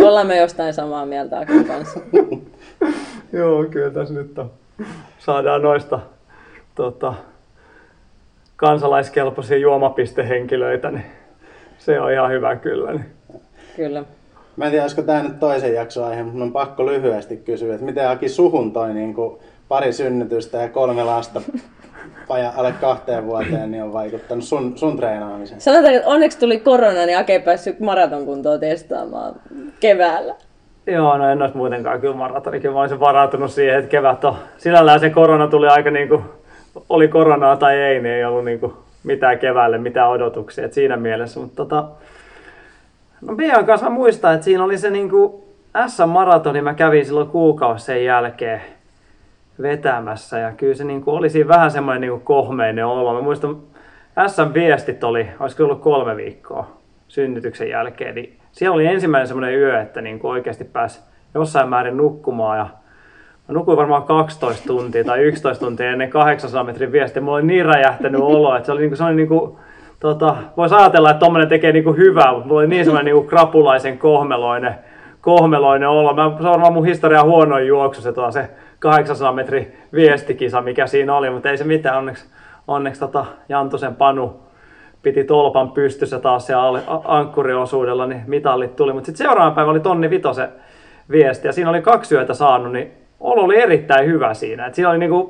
[0.08, 2.00] ollaan me jostain samaa mieltä kanssa.
[3.32, 4.50] Joo, kyllä tässä nyt on.
[5.18, 6.00] Saadaan noista
[6.74, 7.14] tota,
[8.56, 11.04] kansalaiskelpoisia juomapistehenkilöitä, niin
[11.78, 12.92] se on ihan hyvä kyllä.
[12.92, 13.06] Niin.
[13.76, 14.04] Kyllä.
[14.56, 17.74] Mä en tiedä, olisiko tämä nyt toisen jakson aihe, mutta mun on pakko lyhyesti kysyä,
[17.74, 19.38] että miten Aki suhun toi niin kuin
[19.68, 21.40] pari synnytystä ja kolme lasta
[22.28, 25.60] vaja alle kahteen vuoteen niin on vaikuttanut sun, sun treenaamiseen?
[25.60, 29.34] Sanotaan, että onneksi tuli korona, niin Ake ei päässyt maratonkuntoa testaamaan
[29.80, 30.34] keväällä.
[30.86, 32.72] Joo, no en olisi muutenkaan kyllä maratonikin.
[32.72, 34.36] Mä olisin varautunut siihen, että kevät on...
[34.58, 36.22] Sinällään se korona tuli aika niin kuin,
[36.88, 38.72] oli koronaa tai ei, niin ei ollut niin kuin
[39.04, 40.64] mitään keväälle, mitään odotuksia.
[40.64, 41.84] Et siinä mielessä, mutta tota,
[43.26, 45.32] no Bian kanssa mä muistan, että siinä oli se niin kuin
[45.86, 48.60] S-maratoni, mä kävin silloin kuukausi sen jälkeen
[49.62, 53.14] vetämässä ja kyllä se niin kuin oli siinä vähän semmoinen niin kohmeinen olo.
[53.14, 53.56] Mä muistan,
[54.26, 56.76] S-viestit oli, olisiko ollut kolme viikkoa
[57.08, 61.00] synnytyksen jälkeen, niin siellä oli ensimmäinen semmoinen yö, että niin kuin oikeasti pääsi
[61.34, 62.66] jossain määrin nukkumaan ja
[63.48, 67.22] Mä nukuin varmaan 12 tuntia tai 11 tuntia ennen 800 metrin viestiä.
[67.22, 69.58] Mulla oli niin räjähtänyt olo, että se oli niinku sellainen niinku,
[70.04, 73.98] tota, voisi ajatella, että tommonen tekee niinku hyvää, mutta mulla oli niin semmoinen niinku krapulaisen
[73.98, 74.74] kohmeloinen,
[75.20, 76.14] kohmeloinen olo.
[76.14, 80.86] Mä, se on varmaan mun historian huonoin juoksu se, tota, se 800 metrin viestikisa, mikä
[80.86, 81.98] siinä oli, mutta ei se mitään.
[81.98, 82.24] Onneksi,
[82.68, 84.40] onneksi tota, Jantusen Panu
[85.02, 88.92] piti tolpan pystyssä taas siellä ankkuriosuudella, niin mitallit tuli.
[88.92, 90.48] Mutta sitten seuraava päivä oli tonni vitosen
[91.10, 94.66] viesti ja siinä oli kaksi yötä saanut, niin olo oli erittäin hyvä siinä.
[94.66, 95.24] Et siinä oli niinku,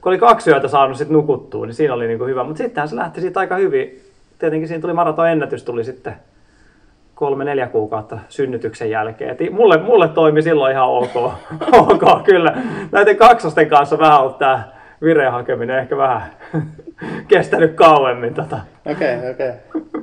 [0.00, 2.44] kun oli kaksi yötä saanut sit nukuttua, niin siinä oli niinku hyvä.
[2.44, 4.11] Mutta sittenhän se lähti siitä aika hyvin.
[4.42, 6.14] Tietenkin siinä tuli maraton ennätys tuli sitten
[7.14, 9.30] kolme, neljä kuukautta synnytyksen jälkeen.
[9.30, 11.16] Et mulle, mulle toimi silloin ihan ok,
[11.72, 12.54] ok kyllä.
[12.92, 14.72] Näiden kaksosten kanssa vähän ollut tää
[15.02, 16.22] vireen hakeminen ehkä vähän
[17.28, 18.34] kestänyt kauemmin.
[18.34, 18.60] Tota.
[18.86, 19.52] Okei, okei.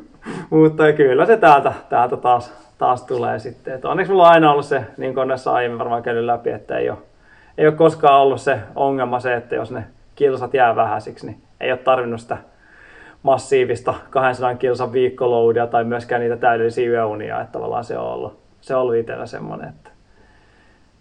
[0.50, 3.74] Mutta kyllä se täältä, täältä taas, taas tulee sitten.
[3.74, 6.78] Et onneksi mulla on aina ollut se, niin kuin näissä aiemmin varmaan käynyt läpi, että
[6.78, 6.98] ei ole,
[7.58, 9.84] ei ole koskaan ollut se ongelma se, että jos ne
[10.16, 12.38] kilsat jää vähäisiksi, niin ei ole tarvinnut sitä
[13.24, 18.76] massiivista 200 kilsan viikkoloudia tai myöskään niitä täydellisiä yöunia, että tavallaan se on ollut, se
[18.76, 19.90] on ollut itsellä semmoinen, että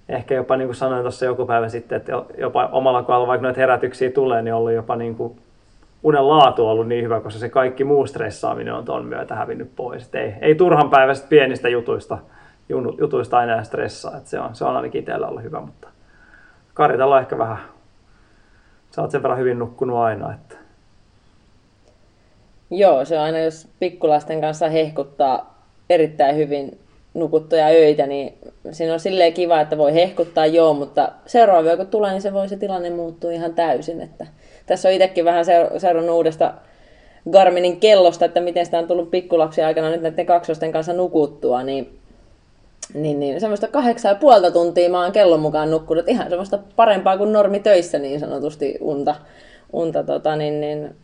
[0.09, 3.61] ehkä jopa niin kuin sanoin tuossa joku päivä sitten, että jopa omalla kohdalla, vaikka noita
[3.61, 5.39] herätyksiä tulee, niin on ollut jopa niin kuin
[6.03, 9.77] unen laatu on ollut niin hyvä, koska se kaikki muu stressaaminen on tuon myötä hävinnyt
[9.77, 10.07] pois.
[10.07, 12.19] Et ei, ei turhan päivästä pienistä jutuista,
[12.99, 14.17] jutuista enää stressaa.
[14.17, 15.89] Et se, on, se on ainakin itsellä ollut hyvä, mutta
[16.75, 17.59] Karitalla ehkä vähän,
[18.91, 20.68] sä oot sen verran hyvin nukkunut aina, että
[22.71, 26.79] Joo, se on aina, jos pikkulasten kanssa hehkuttaa erittäin hyvin
[27.15, 28.39] nukuttuja öitä, niin
[28.71, 32.49] siinä on silleen kiva, että voi hehkuttaa joo, mutta seuraava kun tulee, niin se voi
[32.49, 34.01] se tilanne muuttua ihan täysin.
[34.01, 34.27] Että
[34.67, 35.45] tässä on itsekin vähän
[35.79, 36.55] seurannut uudesta
[37.31, 41.99] Garminin kellosta, että miten sitä on tullut pikkulapsia aikana nyt näiden kaksosten kanssa nukuttua, niin,
[42.95, 47.19] niin, niin semmoista kahdeksan ja puolta tuntia mä oon kellon mukaan nukkunut, ihan semmoista parempaa
[47.19, 49.15] kuin normi töissä niin sanotusti unta,
[49.73, 50.97] unta tota, niin, niin,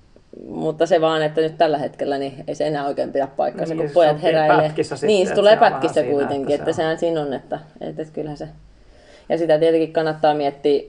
[0.49, 3.87] mutta se vaan, että nyt tällä hetkellä niin ei se enää oikein pidä paikkansa, niin,
[3.87, 4.73] kun pojat heräilee.
[5.03, 8.15] Niin, se tulee pätkissä kuitenkin, siinä, että, että se sehän siinä on, että, että, että
[8.15, 8.49] kyllähän se...
[9.29, 10.83] Ja sitä tietenkin kannattaa miettiä,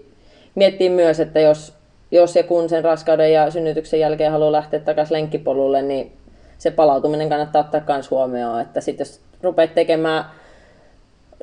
[0.56, 1.74] miettiä myös, että jos,
[2.12, 6.12] jos ja kun sen raskauden ja synnytyksen jälkeen haluaa lähteä takaisin lenkkipolulle, niin
[6.58, 10.26] se palautuminen kannattaa ottaa myös huomioon, että sitten jos rupeat tekemään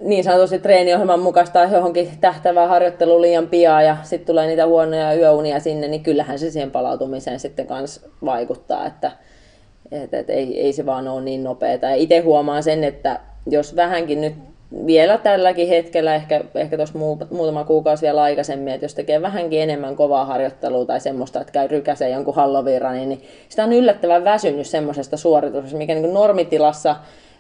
[0.03, 5.61] niin sanotusti treeniohjelman mukaista johonkin tähtävää harjoittelua liian pian ja sitten tulee niitä huonoja yöunia
[5.61, 9.13] sinne, niin kyllähän se siihen palautumiseen sitten kans vaikuttaa, että
[9.93, 11.87] et, et, ei, ei se vaan ole niin nopeeta.
[11.87, 14.35] Ja itse huomaan sen, että jos vähänkin nyt
[14.87, 16.99] vielä tälläkin hetkellä, ehkä, ehkä tuossa
[17.31, 21.69] muutama kuukausi vielä aikaisemmin, että jos tekee vähänkin enemmän kovaa harjoittelua tai semmoista, että käy
[21.69, 26.97] rykäseen jonkun halloviiran, niin, niin sitä on yllättävän väsynyt semmoisesta suorituksesta, mikä niin normitilassa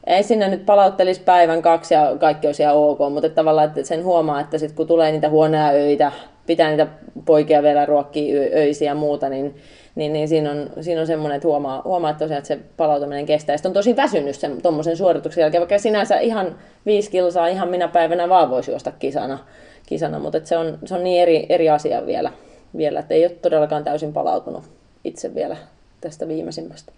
[0.07, 3.83] ei sinne nyt palauttelisi päivän kaksi ja kaikki olisi ihan ok, mutta että tavallaan että
[3.85, 6.13] sen huomaa, että sit kun tulee niitä huonoja öitä,
[6.47, 6.87] pitää niitä
[7.25, 9.55] poikia vielä ruokkia öisiä ja muuta, niin,
[9.95, 13.57] niin, niin siinä, on, siinä on semmoinen, että huomaa, huomaa tosiaan, että se palautuminen kestää.
[13.57, 17.89] Sitten on tosi väsynyt sen tuommoisen suorituksen jälkeen, vaikka sinänsä ihan viisi kilsaa ihan minä
[17.89, 19.39] päivänä vaan voisi juosta kisana,
[19.87, 22.33] kisana mutta että se, on, se on niin eri, eri asia vielä,
[22.77, 24.65] vielä, että ei ole todellakaan täysin palautunut
[25.05, 25.57] itse vielä
[26.01, 26.93] tästä viimeisimmästä.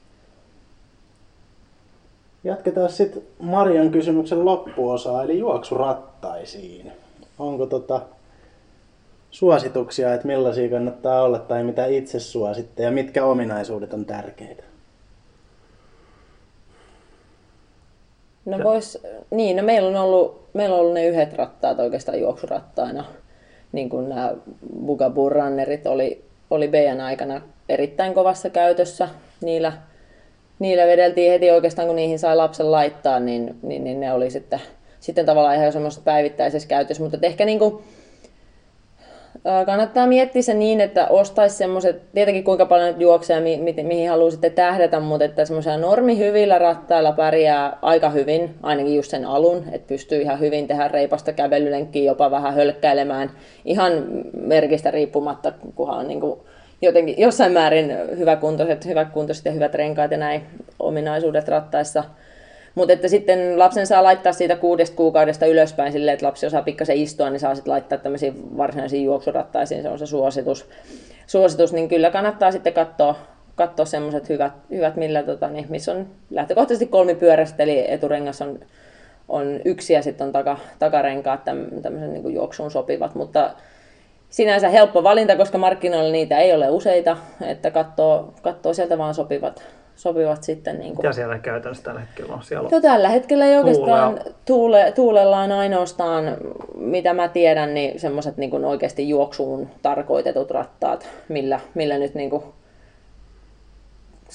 [2.45, 6.93] Jatketaan sitten Marian kysymyksen loppuosaa, eli juoksurattaisiin.
[7.39, 8.01] Onko tota
[9.31, 14.63] suosituksia, että millaisia kannattaa olla tai mitä itse suositte ja mitkä ominaisuudet on tärkeitä?
[18.45, 18.99] No vois,
[19.31, 23.05] niin, no meillä on ollut, meillä on ollut ne yhdet rattaat oikeastaan juoksurattaina.
[23.73, 24.35] Niin kuin nämä
[24.87, 29.09] Bugaboo Runnerit oli, oli BN aikana erittäin kovassa käytössä.
[29.41, 29.73] Niillä
[30.59, 34.61] niillä vedeltiin heti oikeastaan, kun niihin sai lapsen laittaa, niin, niin, niin ne oli sitten,
[35.01, 37.03] sitten tavallaan ihan semmoista päivittäisessä käytössä.
[37.03, 37.85] Mutta ehkä niin kuin,
[39.67, 44.11] kannattaa miettiä se niin, että ostaisi semmoiset, tietenkin kuinka paljon nyt juoksee, mi, mi, mihin
[44.11, 49.65] haluaa sitten tähdätä, mutta että semmoisella normihyvillä rattailla pärjää aika hyvin, ainakin just sen alun,
[49.73, 53.31] että pystyy ihan hyvin tehdä reipasta kävelylenkkiä, jopa vähän hölkkäilemään
[53.65, 53.93] ihan
[54.41, 56.41] merkistä riippumatta, kunhan on niin kuin
[56.85, 60.43] jotenkin jossain määrin hyväkuntoiset, hyväkuntoiset ja hyvät renkaat ja näin
[60.79, 62.05] ominaisuudet rattaissa.
[62.75, 66.97] Mutta että sitten lapsen saa laittaa siitä kuudesta kuukaudesta ylöspäin silleen, että lapsi osaa pikkasen
[66.97, 70.69] istua, niin saa sitten laittaa tämmöisiin varsinaisiin juoksurattaisiin, se on se suositus.
[71.27, 73.17] suositus niin kyllä kannattaa sitten katsoa,
[73.55, 78.61] katsoa semmoiset hyvät, hyvät millä, tota, niin, missä on lähtökohtaisesti kolmipyöräiset, eli eturengas on,
[79.29, 83.51] on yksi ja sitten on taka, takarenkaat tämmöisen niin juoksuun sopivat, mutta
[84.35, 89.63] sinänsä helppo valinta, koska markkinoilla niitä ei ole useita, että katsoo, katsoo sieltä vaan sopivat,
[89.97, 90.79] sopivat sitten.
[90.79, 91.07] Niin kuin...
[91.07, 92.43] Mitä siellä käytännössä tällä hetkellä on?
[92.43, 96.37] Siellä on tällä hetkellä ei oikeastaan tuule, tuulellaan ainoastaan,
[96.77, 102.43] mitä mä tiedän, niin semmoiset niin oikeasti juoksuun tarkoitetut rattaat, millä, millä nyt niin kuin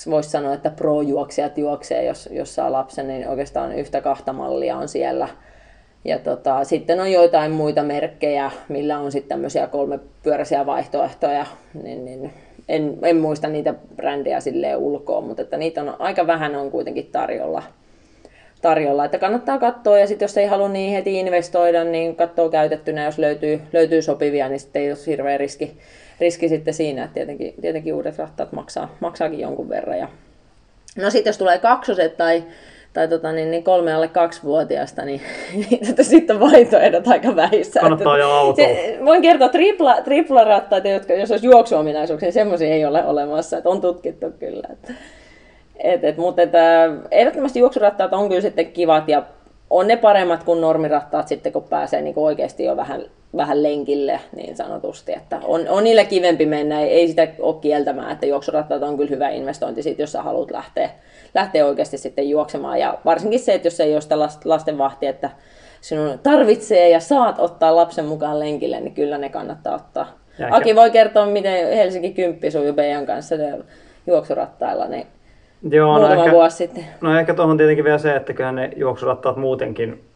[0.09, 4.87] voisi sanoa, että pro-juoksijat juoksee, jos, jos saa lapsen, niin oikeastaan yhtä kahta mallia on
[4.87, 5.27] siellä–
[6.05, 11.45] ja tota, sitten on joitain muita merkkejä, millä on sitten tämmöisiä kolmepyöräisiä vaihtoehtoja,
[11.83, 12.33] niin, niin
[12.69, 17.09] en, en, muista niitä brändejä silleen ulkoa, mutta että niitä on aika vähän on kuitenkin
[17.11, 17.63] tarjolla.
[18.61, 19.05] tarjolla.
[19.05, 23.17] Että kannattaa katsoa ja sitten jos ei halua niin heti investoida, niin katsoo käytettynä, jos
[23.17, 25.77] löytyy, löytyy sopivia, niin sitten ei ole hirveä riski,
[26.19, 29.97] riski sitten siinä, että tietenkin, tietenkin uudet rattaat maksaa, maksaakin jonkun verran.
[29.97, 30.07] Ja...
[30.97, 32.43] No sitten jos tulee kaksoset tai
[32.93, 35.21] tai tota, niin, niin kolme alle kaksivuotiaasta, niin,
[35.69, 37.79] niin tota, sitten on vaihtoehdot aika vähissä.
[37.79, 38.65] Kannattaa ajaa autoa.
[39.05, 43.69] voin kertoa tripla, tripla rattaita, jotka, jos olisi juoksuominaisuuksia, niin semmoisia ei ole olemassa, että
[43.69, 44.67] on tutkittu kyllä.
[44.71, 44.93] Että,
[45.77, 49.23] et, et, mutta että, ehdottomasti juoksurattaat on kyllä sitten kivat ja
[49.69, 54.55] on ne paremmat kuin normirattaat sitten, kun pääsee niin oikeasti jo vähän, vähän lenkille niin
[54.55, 55.13] sanotusti.
[55.13, 59.09] Että on, on niillä kivempi mennä, ei, ei sitä ole kieltämään, että juoksurattaat on kyllä
[59.09, 60.89] hyvä investointi, sit, jos sä haluat lähteä,
[61.36, 62.80] lähteä oikeasti sitten juoksemaan.
[62.80, 65.30] Ja varsinkin se, että jos ei ole sitä lastenvahti, että
[65.82, 70.19] sinun tarvitsee ja saat ottaa lapsen mukaan lenkille, niin kyllä ne kannattaa ottaa.
[70.39, 73.36] Ja Aki voi kertoa, miten Helsinki 10 sujuu Beijan kanssa
[74.07, 75.07] juoksurattailla, niin
[75.71, 76.86] Joo, no ehkä, vuosi sitten.
[77.01, 80.09] No ehkä tuohon tietenkin vielä se, että kyllä ne juoksurattaat muutenkin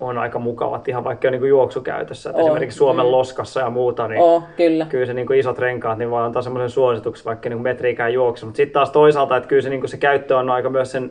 [0.00, 2.30] on aika mukavat ihan vaikka niin juoksukäytössä.
[2.30, 3.12] Että esimerkiksi Suomen mm.
[3.12, 4.86] loskassa ja muuta, niin oh, kyllä.
[4.86, 8.46] kyllä se niin kuin isot renkaat niin voi antaa semmoisen suosituksen, vaikka niin metriikään juoksu.
[8.46, 11.10] Mutta sitten taas toisaalta, että kyllä se, niin kuin se käyttö on aika myös sen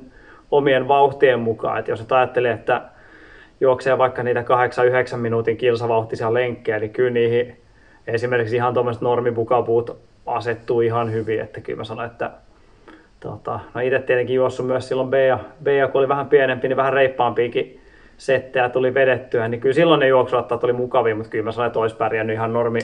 [0.51, 1.79] omien vauhtien mukaan.
[1.79, 2.81] Että jos et ajattelee, että
[3.61, 4.43] juoksee vaikka niitä
[5.13, 7.57] 8-9 minuutin kilsavauhtisia lenkkejä, niin kyllä niihin
[8.07, 12.31] esimerkiksi ihan tuommoiset normipukapuut asettuu ihan hyvin, että kyllä mä sanoin, että
[13.19, 16.67] tota, no itse tietenkin juossut myös silloin B ja, B ja kun oli vähän pienempi,
[16.67, 17.81] niin vähän reippaampiakin
[18.17, 21.79] settejä tuli vedettyä, niin kyllä silloin ne juoksurattaat oli mukavia, mutta kyllä mä sanoin, että
[21.79, 22.79] olisi pärjännyt ihan normi,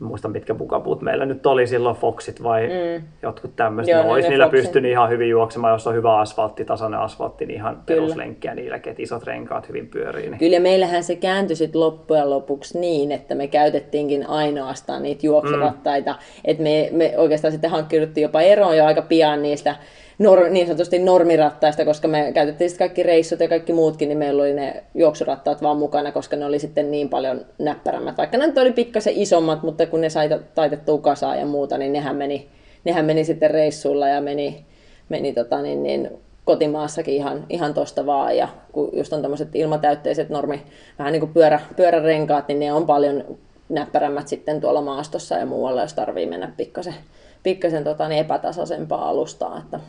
[0.00, 3.04] muista mitkä pukapuut meillä nyt oli silloin, Foxit vai mm.
[3.22, 3.92] jotkut tämmöiset.
[3.92, 4.60] Joo, no, olisi ne niillä Foxit.
[4.60, 7.84] pystynyt ihan hyvin juoksemaan, jos on hyvä asfaltti, tasainen asfaltti, niin ihan Kyllä.
[7.86, 10.30] peruslenkkiä niilläkin, että isot renkaat hyvin pyörii.
[10.30, 10.38] Niin.
[10.38, 16.12] Kyllä meillähän se kääntyi sit loppujen lopuksi niin, että me käytettiinkin ainoastaan niitä juoksurattaita.
[16.12, 16.18] Mm.
[16.44, 19.76] Että me, me oikeastaan sitten hankkiuduttiin jopa eroon jo aika pian niistä
[20.22, 24.42] nor, niin sanotusti normirattaista, koska me käytettiin sitten kaikki reissut ja kaikki muutkin, niin meillä
[24.42, 28.18] oli ne juoksurattaat vaan mukana, koska ne oli sitten niin paljon näppärämmät.
[28.18, 31.92] Vaikka ne nyt oli pikkasen isommat, mutta kun ne sai taitettua kasaan ja muuta, niin
[31.92, 32.48] nehän meni,
[32.84, 34.66] nehän meni sitten reissuilla ja meni,
[35.08, 36.10] meni tota, niin, niin,
[36.44, 38.36] kotimaassakin ihan, ihan tosta vaan.
[38.36, 40.62] Ja kun just on tämmöiset ilmatäytteiset normi,
[40.98, 43.24] vähän niin kuin pyörä, pyörärenkaat, niin ne on paljon
[43.68, 46.94] näppärämmät sitten tuolla maastossa ja muualla, jos tarvii mennä pikkasen,
[47.42, 49.58] pikkasen tota, niin epätasaisempaa alustaa.
[49.58, 49.80] Että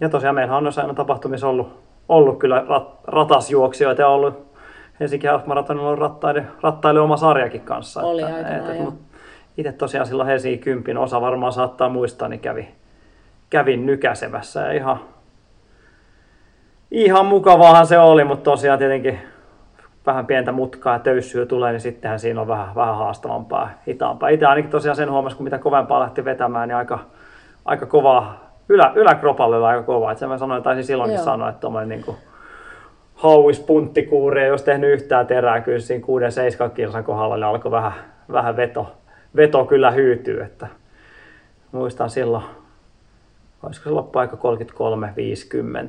[0.00, 4.54] Ja tosiaan meillä on noissa aina tapahtumissa ollut, ollut kyllä rat, ratasjuoksijoita ja ollut
[5.00, 8.02] Helsinki Half Marathonilla on rattaili, rattaili oma sarjakin kanssa.
[8.02, 8.92] Oli aikanaan, joo.
[9.56, 12.68] Itse tosiaan silloin Helsingin kympin osa varmaan saattaa muistaa, niin kävi,
[13.50, 15.00] kävin nykäsemässä ja ihan,
[16.90, 19.18] ihan mukavaahan se oli, mutta tosiaan tietenkin
[20.06, 24.28] vähän pientä mutkaa ja töyssyä tulee, niin sittenhän siinä on vähän, vähän haastavampaa ja hitaampaa.
[24.28, 26.98] Itse ainakin tosiaan sen huomasi, kun mitä kovempaa lähti vetämään, niin aika,
[27.64, 30.12] aika kovaa, ylä, yläkropalle oli aika kovaa.
[30.12, 31.24] Että sen mä sanoin, taisin silloinkin Joo.
[31.24, 32.16] sanoa, että tuommoinen niin kuin
[33.14, 35.60] hauispunttikuuri ei olisi tehnyt yhtään terää.
[35.60, 36.06] Kyllä siinä
[36.66, 37.92] 6-7 kilsan kohdalla niin alkoi vähän,
[38.32, 38.92] vähän veto,
[39.36, 40.42] veto kyllä hyytyy.
[40.42, 40.66] Että
[41.72, 42.44] muistan silloin,
[43.62, 44.36] olisiko se loppuaika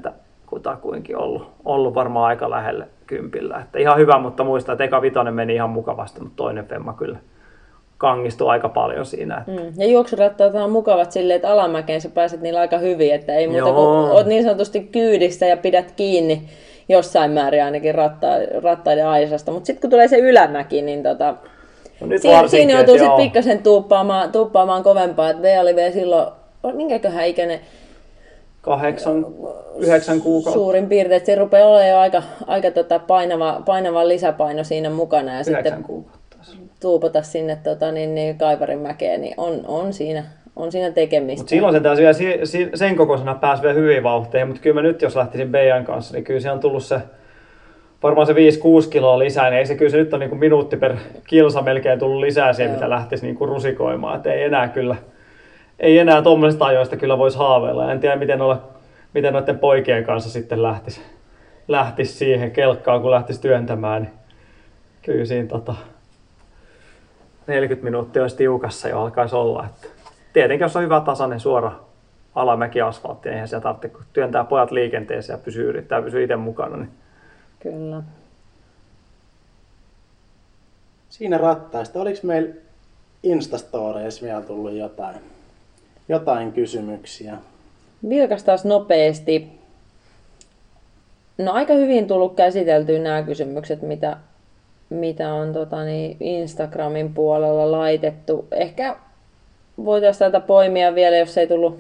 [0.08, 0.12] 33-50
[0.46, 3.58] kutakuinkin ollut, ollut varmaan aika lähelle kympillä.
[3.60, 7.20] Että ihan hyvä, mutta muistan, että eka vitonen meni ihan mukavasti, mutta toinen femma kyllä
[7.98, 9.38] kangistui aika paljon siinä.
[9.38, 9.74] Että Mm.
[9.78, 13.64] Ja juoksurattaat on mukavat silleen, että alamäkeen sä pääset niillä aika hyvin, että ei muuta
[13.64, 14.12] kuin Joo.
[14.12, 16.50] oot niin sanotusti kyydissä ja pidät kiinni
[16.90, 18.28] jossain määrin ainakin ratta,
[18.64, 19.52] rattaiden aisasta.
[19.52, 21.36] Mutta sitten kun tulee se ylämäki, niin tota,
[22.02, 25.30] no nyt siinä, siinä joutuu sitten pikkasen tuuppaamaan, tuuppaamaan kovempaa.
[25.30, 26.28] Et V oli vielä silloin,
[26.74, 27.60] minkäköhän ikäinen
[28.62, 29.26] kahdeksan,
[29.78, 30.60] yhdeksän kuukautta.
[30.60, 35.32] suurin piirtein, että se rupeaa olemaan jo aika, aika tota painava, painava lisäpaino siinä mukana
[35.32, 36.25] ja Yhdeksän sitten kuukautta.
[36.86, 40.24] Tuupata sinne tota, niin, niin, Kaivarin mäkeen, niin on, on, siinä,
[40.56, 41.42] on siinä tekemistä.
[41.42, 44.74] Mutta silloin se taas vielä si- si- sen kokoisena pääsi vielä hyvin vauhteihin, mutta kyllä
[44.74, 47.00] mä nyt jos lähtisin Beijan kanssa, niin kyllä se on tullut se
[48.04, 48.36] varmaan se 5-6
[48.90, 50.96] kiloa lisää, niin ei se kyllä se nyt on niinku minuutti per
[51.28, 52.76] kilsa melkein tullut lisää siihen, Joo.
[52.76, 54.18] mitä lähtisi niinku rusikoimaan.
[54.18, 54.96] Et ei enää kyllä,
[55.80, 57.92] ei enää tuommoisista ajoista kyllä voisi haaveilla.
[57.92, 58.62] En tiedä miten, olla,
[59.14, 61.02] miten noiden poikien kanssa sitten lähtisi,
[61.68, 64.02] lähtisi siihen kelkkaan, kun lähtisi työntämään.
[64.02, 64.14] Niin
[65.02, 65.76] kyllä siinä tota,
[67.48, 69.66] 40 minuuttia olisi tiukassa jo alkaisi olla.
[69.66, 69.88] Että
[70.34, 71.72] tietenkin jos on hyvä tasainen suora
[72.36, 76.36] alamäki asfaltti, niin eihän se tarvitse, kun työntää pojat liikenteeseen ja pysyy, yrittää pysyä itse
[76.36, 76.78] mukana.
[76.78, 76.90] Niin
[77.60, 78.04] Kyllä.
[81.10, 82.56] Siinä rattaista, oliko meillä
[83.24, 85.16] Instastoreissa vielä tullut jotain,
[86.10, 87.38] jotain kysymyksiä?
[88.10, 89.60] Vilkas nopeasti.
[91.38, 94.18] No aika hyvin tullut käsiteltyä nämä kysymykset, mitä,
[94.90, 98.48] mitä on tota, niin Instagramin puolella laitettu.
[98.52, 98.96] Ehkä
[99.86, 101.80] voitaisiin täältä poimia vielä, jos ei tullut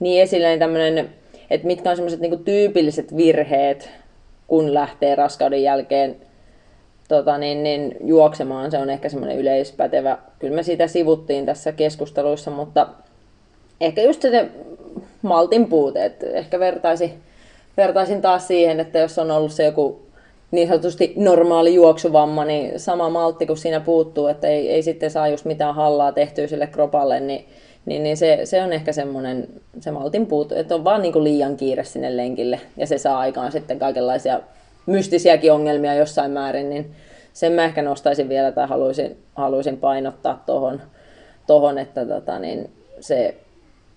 [0.00, 1.10] niin esille, niin tämmöinen,
[1.50, 3.90] että mitkä on semmoiset niin tyypilliset virheet,
[4.46, 6.16] kun lähtee raskauden jälkeen
[7.08, 8.70] tota, niin, niin, juoksemaan.
[8.70, 10.18] Se on ehkä semmoinen yleispätevä.
[10.38, 12.88] Kyllä me siitä sivuttiin tässä keskusteluissa, mutta
[13.80, 14.48] ehkä just se
[15.22, 16.04] maltin puute.
[16.04, 17.22] että ehkä vertaisin,
[17.76, 20.02] vertaisin taas siihen, että jos on ollut se joku
[20.54, 25.28] niin sanotusti normaali juoksuvamma, niin sama maltti kun siinä puuttuu, että ei, ei sitten saa
[25.28, 27.44] just mitään hallaa tehtyä sille kropalle, niin,
[27.86, 29.48] niin, niin se, se, on ehkä semmoinen
[29.80, 33.18] se maltin puute, että on vaan niin kuin liian kiire sinne lenkille ja se saa
[33.18, 34.40] aikaan sitten kaikenlaisia
[34.86, 36.94] mystisiäkin ongelmia jossain määrin, niin
[37.32, 40.82] sen mä ehkä nostaisin vielä tai haluaisin, haluaisin painottaa tuohon,
[41.46, 43.34] tohon, että tota, niin se,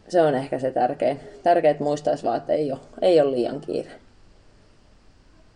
[0.07, 1.19] se on ehkä se tärkein.
[1.45, 3.89] Että muistaisi vaan, että ei ole, ei ole liian kiire.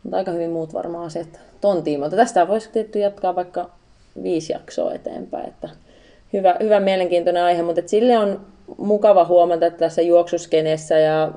[0.04, 2.16] Mutta aika hyvin muut varmaan asiat ton tiimoilta.
[2.16, 3.70] Tästä voisi tietty jatkaa vaikka
[4.24, 5.48] viisi jaksoa eteenpäin.
[5.48, 5.70] Että
[6.34, 8.42] hyvä, hyvä mielenkiintoinen aihe, mutta sille on
[8.78, 11.32] mukava huomata että tässä juoksuskeneessä ja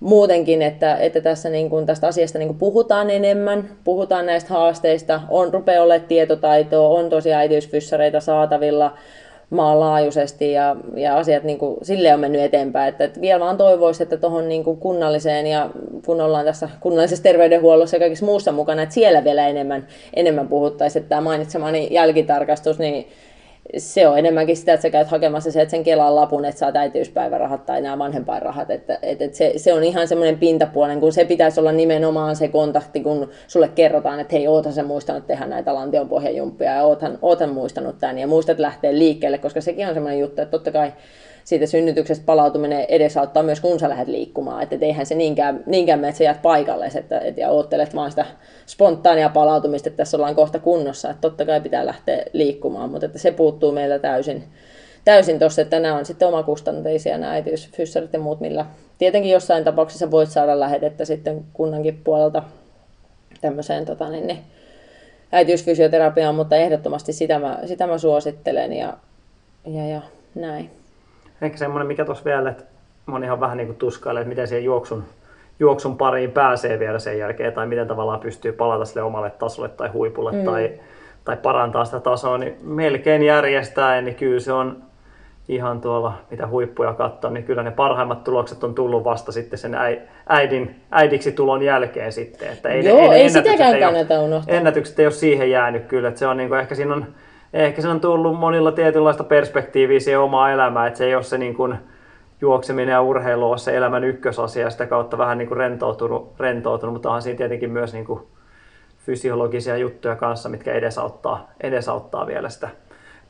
[0.00, 5.20] muutenkin, että, että tässä niin kuin tästä asiasta niin kuin puhutaan enemmän, puhutaan näistä haasteista,
[5.28, 8.96] on rupeaa olemaan tietotaitoa, on tosiaan äitiysfyssareita saatavilla,
[9.54, 12.88] maanlaajuisesti ja, ja asiat niin kuin, sille on mennyt eteenpäin.
[12.88, 15.70] Että, että vielä vaan toivoisi, että tuohon niin kuin kunnalliseen ja
[16.06, 21.00] kun ollaan tässä kunnallisessa terveydenhuollossa ja kaikissa muussa mukana, että siellä vielä enemmän, enemmän puhuttaisiin.
[21.00, 23.08] Että tämä mainitsemani jälkitarkastus, niin
[23.78, 26.76] se on enemmänkin sitä, että sä käyt hakemassa se, että sen Kelan lapun, että saat
[26.76, 28.70] äitiyspäivärahat tai nämä vanhempainrahat.
[28.70, 32.48] Että, että, että se, se, on ihan semmoinen pintapuolen, kun se pitäisi olla nimenomaan se
[32.48, 37.18] kontakti, kun sulle kerrotaan, että hei, oothan sä muistanut tehdä näitä lantion pohjajumppia ja oothan,
[37.22, 40.92] oothan muistanut tämän ja muistat lähteä liikkeelle, koska sekin on semmoinen juttu, että totta kai
[41.44, 44.62] siitä synnytyksestä palautuminen edesauttaa myös, kun sä lähdet liikkumaan.
[44.62, 48.10] Että eihän se niinkään, niinkään mene, että sä jäät paikalle että, että, ja oottelet vaan
[48.10, 48.26] sitä
[48.66, 51.10] spontaania palautumista, että tässä ollaan kohta kunnossa.
[51.10, 54.44] Että totta kai pitää lähteä liikkumaan, mutta että se puuttuu meiltä täysin,
[55.04, 58.66] täysin tuossa, että nämä on sitten omakustanteisia nämä äitiysfyssarit ja muut, millä
[58.98, 62.42] tietenkin jossain tapauksessa voit saada lähetettä sitten kunnankin puolelta
[63.40, 64.38] tämmöiseen tota, niin, niin,
[65.32, 68.96] äitiysfysioterapiaan, mutta ehdottomasti sitä mä, sitä mä suosittelen ja,
[69.66, 70.00] ja, ja
[70.34, 70.70] näin
[71.42, 72.64] ehkä semmoinen, mikä tuossa vielä, että
[73.06, 75.04] moni ihan vähän niin kuin tuskailee, että miten siihen juoksun,
[75.58, 79.88] juoksun pariin pääsee vielä sen jälkeen, tai miten tavallaan pystyy palata sille omalle tasolle tai
[79.88, 80.44] huipulle, mm.
[80.44, 80.70] tai,
[81.24, 84.82] tai parantaa sitä tasoa, niin melkein järjestää, niin kyllä se on
[85.48, 89.76] ihan tuolla, mitä huippuja katsoo, niin kyllä ne parhaimmat tulokset on tullut vasta sitten sen
[90.28, 92.52] äidin, äidiksi tulon jälkeen sitten.
[92.52, 94.56] Että ei, Joo, ei, ei sitäkään kannata unohtaa.
[94.56, 97.06] Ennätykset ei ole siihen jäänyt kyllä, että se on niin kuin, ehkä siinä on
[97.54, 101.38] ehkä se on tullut monilla tietynlaista perspektiiviä siihen omaa elämään, että se ei ole se
[101.38, 101.74] niin kuin
[102.40, 106.92] juokseminen ja urheilu ole se elämän ykkösasia ja sitä kautta vähän niin kuin rentoutunut, rentoutunut,
[106.92, 108.20] mutta onhan siinä tietenkin myös niin kuin
[109.06, 112.68] fysiologisia juttuja kanssa, mitkä edesauttaa, edesauttaa vielä sitä,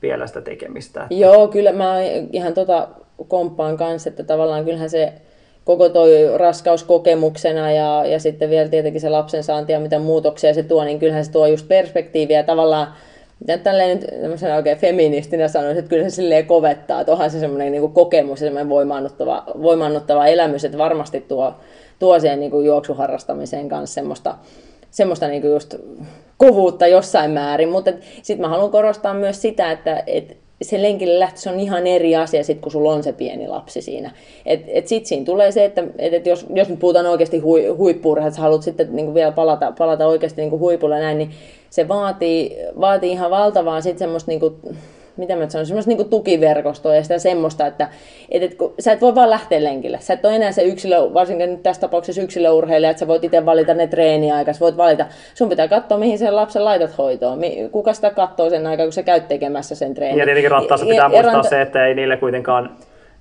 [0.02, 1.06] vielä sitä tekemistä.
[1.10, 1.94] Joo, kyllä mä
[2.32, 2.88] ihan tota
[3.28, 5.12] komppaan kanssa, että tavallaan kyllähän se
[5.64, 10.54] koko toi raskaus kokemuksena ja, ja sitten vielä tietenkin se lapsen saanti ja mitä muutoksia
[10.54, 12.86] se tuo, niin kyllähän se tuo just perspektiiviä tavallaan
[13.40, 17.72] mitä tälleen nyt oikein feministinä sanoisin, että kyllä se silleen kovettaa, että onhan se semmoinen
[17.72, 21.54] niin kokemus ja semmoinen voimaannuttava, voimaannuttava elämys, että varmasti tuo,
[21.98, 24.34] tuo siihen niin kuin juoksuharrastamiseen kanssa semmoista,
[24.90, 25.74] semmoista niin kuin just
[26.36, 31.50] kovuutta jossain määrin, mutta sitten mä haluan korostaa myös sitä, että et, se lenkille lähtö
[31.50, 34.10] on ihan eri asia sit, kun sulla on se pieni lapsi siinä.
[34.46, 37.66] Et, et sitten siinä tulee se, että et, et jos, jos nyt puhutaan oikeasti hui,
[37.66, 41.30] huippu että sä haluat sitten niin vielä palata, palata oikeasti niin huipulle näin, niin
[41.70, 44.56] se vaatii, vaatii ihan valtavaa sitten semmoista niin kuin,
[45.16, 47.88] mitä mä sanon, semmoista niin tukiverkostoa ja sitä semmoista, että
[48.30, 49.98] et, et, kun, sä et voi vaan lähteä lenkille.
[50.00, 53.46] Sä et ole enää se yksilö, varsinkin nyt tässä tapauksessa yksilöurheilija, että sä voit itse
[53.46, 55.06] valita ne treeniaikas, voit valita.
[55.34, 57.40] Sun pitää katsoa, mihin sen lapsen laitat hoitoon.
[57.72, 60.18] Kuka sitä katsoo sen aikaa, kun sä käyt tekemässä sen treenin.
[60.18, 61.48] Ja tietenkin rattaassa pitää ja, muistaa ranta...
[61.48, 62.70] se, että ei niille kuitenkaan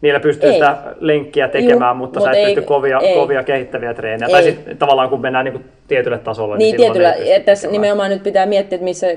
[0.04, 0.54] niillä pystyy ei.
[0.54, 3.14] sitä lenkkiä tekemään, Juh, mutta, mutta sä et ei, pysty kovia, ei.
[3.14, 4.28] kovia kehittäviä treenejä.
[4.28, 4.32] Ei.
[4.32, 6.58] Tai sitten tavallaan kun mennään niin tietylle tasolle.
[6.58, 7.16] Niin, niin tietyllä.
[7.46, 9.08] Tässä nimenomaan nyt pitää miettiä, että missä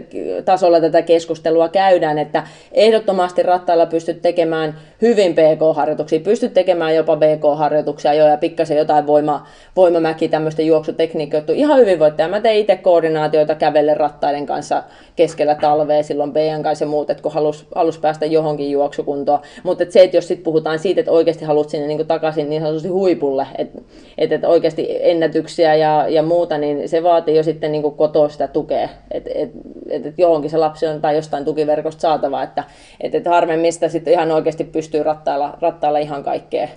[0.45, 8.15] tasolla tätä keskustelua käydään, että ehdottomasti rattailla pystyt tekemään hyvin PK-harjoituksia, pystyt tekemään jopa BK-harjoituksia
[8.15, 9.47] jo ja pikkasen jotain voima,
[9.77, 11.53] voimamäki, tämmöistä juoksutekniikoita.
[11.53, 12.31] Ihan hyvin voit tehdä.
[12.31, 14.83] Mä tein itse koordinaatioita kävellen rattaiden kanssa
[15.17, 19.39] keskellä talvea silloin Beijan kanssa ja muut, että kun halus, halus päästä johonkin juoksukuntoon.
[19.63, 22.89] Mutta se, että jos sitten puhutaan siitä, että oikeasti haluat sinne niin takaisin niin sanotusti
[22.89, 23.79] huipulle, että,
[24.19, 28.49] että, että oikeasti ennätyksiä ja, ja muuta, niin se vaatii jo sitten niin kotoa sitä
[28.49, 29.51] tukea, että et,
[29.91, 32.65] et, et johonkin se lapsi on tai jostain tukiverkosta saatava, että
[33.01, 36.69] et, et harvemmin sitä sitten ihan oikeasti pystyy rattailla, rattailla ihan kaikkea,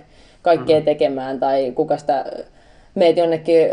[0.42, 0.84] kaikkea mm-hmm.
[0.84, 2.24] tekemään tai kuka sitä
[2.94, 3.70] meet jonnekin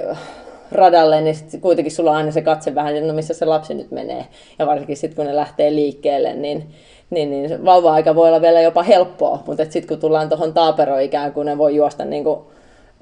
[0.72, 3.74] radalle, niin sit kuitenkin sulla on aina se katse vähän, että no missä se lapsi
[3.74, 4.26] nyt menee.
[4.60, 6.70] Ja varsinkin sitten kun ne lähtee liikkeelle, niin,
[7.10, 11.46] niin, niin vauva-aika voi olla vielä jopa helppoa, mutta sitten kun tullaan tuohon taaperoikään, kun
[11.46, 12.40] ne voi juosta niin kuin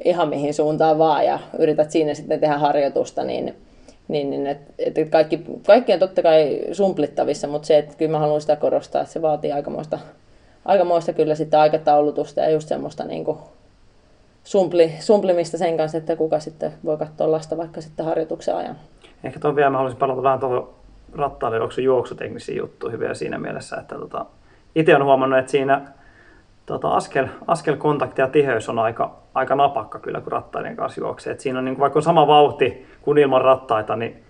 [0.03, 3.55] ihan mihin suuntaan vaan ja yrität siinä sitten tehdä harjoitusta, niin,
[4.07, 8.19] niin, niin et, et kaikki, kaikki on totta kai sumplittavissa, mutta se, että kyllä mä
[8.19, 9.99] haluan sitä korostaa, että se vaatii aikamoista,
[10.65, 13.37] aikamoista kyllä sitten aikataulutusta ja just semmoista niin kuin
[14.43, 18.75] sumpli, sumplimista sen kanssa, että kuka sitten voi katsoa lasta vaikka sitten harjoituksen ajan.
[19.23, 20.69] Ehkä tuon vielä mä haluaisin palata vähän tuohon
[21.13, 24.25] rattaalle juoksuteknisiin juttuihin vielä siinä mielessä, että tota,
[24.75, 25.81] itse olen huomannut, että siinä
[26.65, 31.33] tota, askel, askelkontakti ja tiheys on aika, aika napakka kyllä, kun rattaiden kanssa juoksee.
[31.33, 34.23] Et siinä on niin kuin, vaikka on sama vauhti kuin ilman rattaita, niin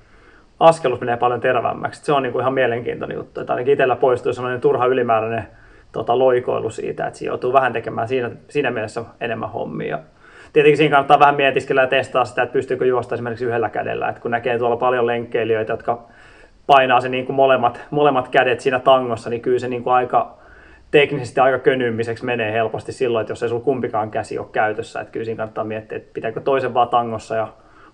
[0.60, 2.06] askelus menee paljon terävämmäksi.
[2.06, 3.42] Se on niin kuin ihan mielenkiintoinen juttu.
[3.42, 5.48] Että ainakin itsellä poistuu sellainen turha ylimääräinen
[5.92, 10.00] tota, loikoilu siitä, että joutuu vähän tekemään siinä, siinä mielessä enemmän hommia.
[10.54, 14.10] Tietenkin siinä kannattaa vähän mietiskellä ja testaa sitä, että pystyykö juosta esimerkiksi yhdellä kädellä.
[14.10, 16.04] Että kun näkee tuolla paljon lenkkeilijöitä, jotka
[16.68, 20.38] painaa se niin kuin molemmat, molemmat kädet siinä tangossa, niin kyllä se niin kuin aika,
[21.00, 25.12] teknisesti aika könymmiseksi menee helposti silloin, että jos ei sulla kumpikaan käsi ole käytössä, että
[25.12, 27.48] kyllä siinä kannattaa miettiä, että pitääkö toisen vaan tangossa ja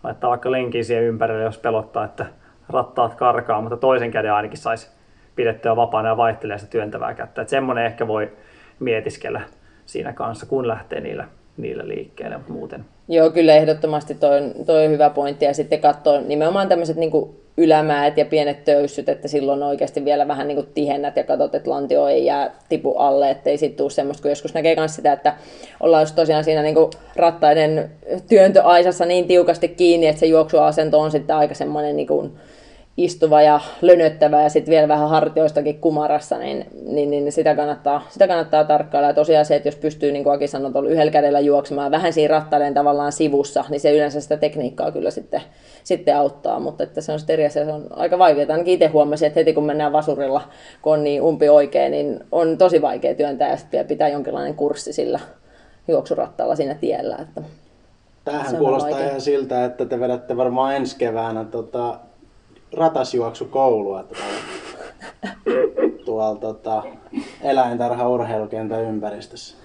[0.04, 2.26] laittaa vaikka lenkin siihen ympärille, jos pelottaa, että
[2.70, 4.91] rattaat karkaa, mutta toisen käden ainakin saisi
[5.36, 7.41] pidettyä vapaana ja vaihtelee sitä työntävää kättä.
[7.41, 8.32] Että semmoinen ehkä voi
[8.80, 9.41] mietiskellä
[9.86, 11.28] siinä kanssa, kun lähtee niillä,
[11.58, 12.86] niillä liikkeelle, mutta muuten.
[13.12, 15.45] Joo, kyllä ehdottomasti toi on, toi on hyvä pointti.
[15.45, 17.12] Ja sitten katsoa nimenomaan tämmöiset niin
[17.57, 22.07] ylämäet ja pienet töyssyt, että silloin oikeasti vielä vähän niin tihennät ja katsot, että lantio
[22.07, 25.36] ei jää tipu alle, ettei sitten tule semmoista, kun joskus näkee myös sitä, että
[25.80, 26.76] ollaan just tosiaan siinä niin
[27.16, 27.91] rattaiden
[28.30, 32.32] työntöaisassa niin tiukasti kiinni, että se juoksuasento on sitten aika semmoinen niin
[33.04, 38.28] istuva ja lönöttävä ja sitten vielä vähän hartioistakin kumarassa, niin, niin, niin sitä, kannattaa, sitä
[38.28, 39.08] kannattaa tarkkailla.
[39.08, 42.14] Ja tosiaan se, että jos pystyy, niin kuin Aki sanoi, olla yhdellä kädellä juoksemaan vähän
[42.14, 45.41] siinä rattaiden tavallaan sivussa, niin se yleensä sitä tekniikkaa kyllä sitten,
[45.84, 46.60] sitten auttaa.
[46.60, 48.47] Mutta että se on sitten eri asia, se on aika vaikeaa.
[48.49, 50.41] Ainakin itse huomasin, että heti kun mennään vasurilla,
[50.82, 54.93] kun on niin umpi oikein, niin on tosi vaikea työntää ja sitten pitää jonkinlainen kurssi
[54.93, 55.20] sillä
[55.88, 57.18] juoksurattaalla siinä tiellä.
[57.22, 57.41] Että
[58.26, 61.99] Tämähän kuulostaa ihan siltä, että te vedätte varmaan ensi keväänä tota,
[62.78, 64.34] ratasjuoksukoulua tuolla,
[66.06, 66.84] tuolla tota,
[67.44, 69.62] eläintarha urheilukentän ympäristössä.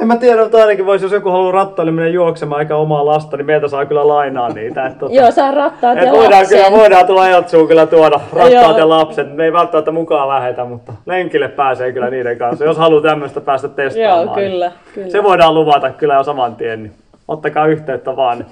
[0.00, 3.36] En mä tiedä, mutta ainakin voisi, jos joku haluaa rattaille mennä juoksemaan eikä omaa lasta,
[3.36, 4.86] niin meiltä saa kyllä lainaa niitä.
[4.86, 6.58] Että, tota, Joo, saa rattaat ja voidaan, lapsen.
[6.58, 9.36] kyllä, voidaan tulla Eltsuun kyllä tuoda rattaat ja lapset.
[9.36, 13.68] Me ei välttämättä mukaan lähetä, mutta lenkille pääsee kyllä niiden kanssa, jos haluaa tämmöistä päästä
[13.68, 14.26] testaamaan.
[14.26, 15.10] Joo, kyllä, niin kyllä.
[15.10, 16.92] Se voidaan luvata kyllä jo saman tien, niin
[17.28, 18.44] ottakaa yhteyttä vaan.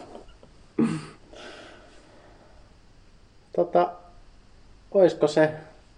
[3.56, 3.88] Tota,
[4.92, 5.50] olisiko se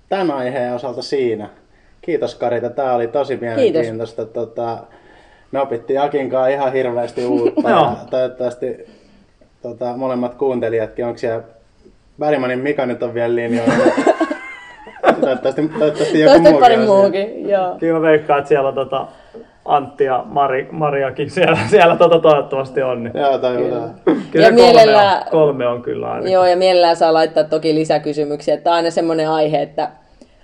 [0.09, 1.49] tämän aiheen osalta siinä?
[2.03, 4.25] Kiitos Karita, tämä oli tosi mielenkiintoista.
[4.25, 4.79] Tota,
[5.53, 8.87] me opittiin Akinkaan ihan hirveästi uutta ja toivottavasti
[9.63, 11.43] tota, molemmat kuuntelijatkin, onko siellä
[12.21, 13.75] Värimanin Mika nyt on vielä linjoilla.
[15.21, 17.77] toivottavasti, toivottavasti joku muukin pari muukin, joo.
[17.79, 19.07] Kyllä mä veikkaan, että siellä on tota,
[19.69, 23.05] Antti ja Mari, Mariakin siellä, siellä tota toivottavasti on.
[23.05, 23.13] Niin.
[23.17, 23.95] Joo, toivotaan.
[24.05, 26.31] Kyllä, kyllä ja mielellään, kolme, on, kolme on kyllä aina.
[26.31, 28.55] Joo, ja mielellään saa laittaa toki lisäkysymyksiä.
[28.55, 29.91] Että aina semmoinen aihe, että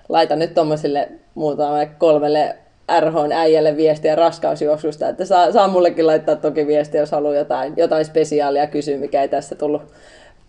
[0.09, 2.57] laita nyt tuommoiselle muutamalle kolmelle
[3.01, 8.05] RHn äijälle viestiä raskausjuoksusta, että saa, saa mullekin laittaa toki viestiä, jos haluaa jotain, jotain
[8.05, 9.83] spesiaalia kysyä, mikä ei tässä tullut,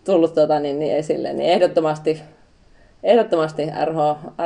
[0.05, 2.21] tullut tota, niin, niin esille, niin ehdottomasti,
[3.03, 3.97] ehdottomasti RH,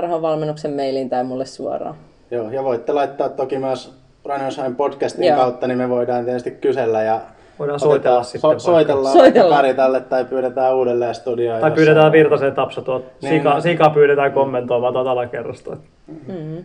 [0.02, 1.96] RH-valmennuksen mailiin tai mulle suoraan.
[2.32, 3.99] Joo, ja voitte laittaa toki myös
[4.30, 5.38] Runnersheim podcastin Joo.
[5.38, 7.22] kautta, niin me voidaan tietysti kysellä ja
[7.60, 8.60] Voidaan soitella so, sitten.
[8.60, 9.56] soitellaan soitella.
[9.56, 11.62] Karitalle tai pyydetään uudelleen studioon.
[11.62, 13.06] Tai pyydetään Virtasen Tapsa tuot.
[13.22, 13.62] Niin, Sika.
[13.62, 15.78] Sika pyydetään kommentoimaan tuota alakerrosta.
[16.08, 16.64] Mm-hmm.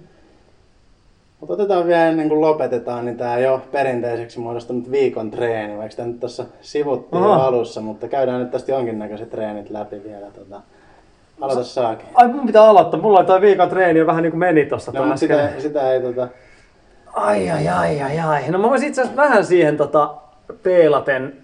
[1.40, 6.08] Mutta otetaan vielä ennen kuin lopetetaan, niin tämä jo perinteiseksi muodostunut viikon treeni, vaikka tämä
[6.08, 10.26] nyt tuossa sivuttiin jo alussa, mutta käydään nyt tästä jonkinnäköiset treenit läpi vielä.
[10.34, 10.60] Tota.
[11.40, 12.06] Aloita saakin.
[12.14, 14.92] Ai mun pitää aloittaa, mulla on toi viikon treeni jo vähän niin kuin meni tossa.
[14.92, 16.28] No, sitä, sitä ei tota...
[17.14, 18.50] Ai ai ai ai ai.
[18.50, 20.14] No mä voisin itse asiassa vähän siihen tota,
[20.62, 21.36] peilaten,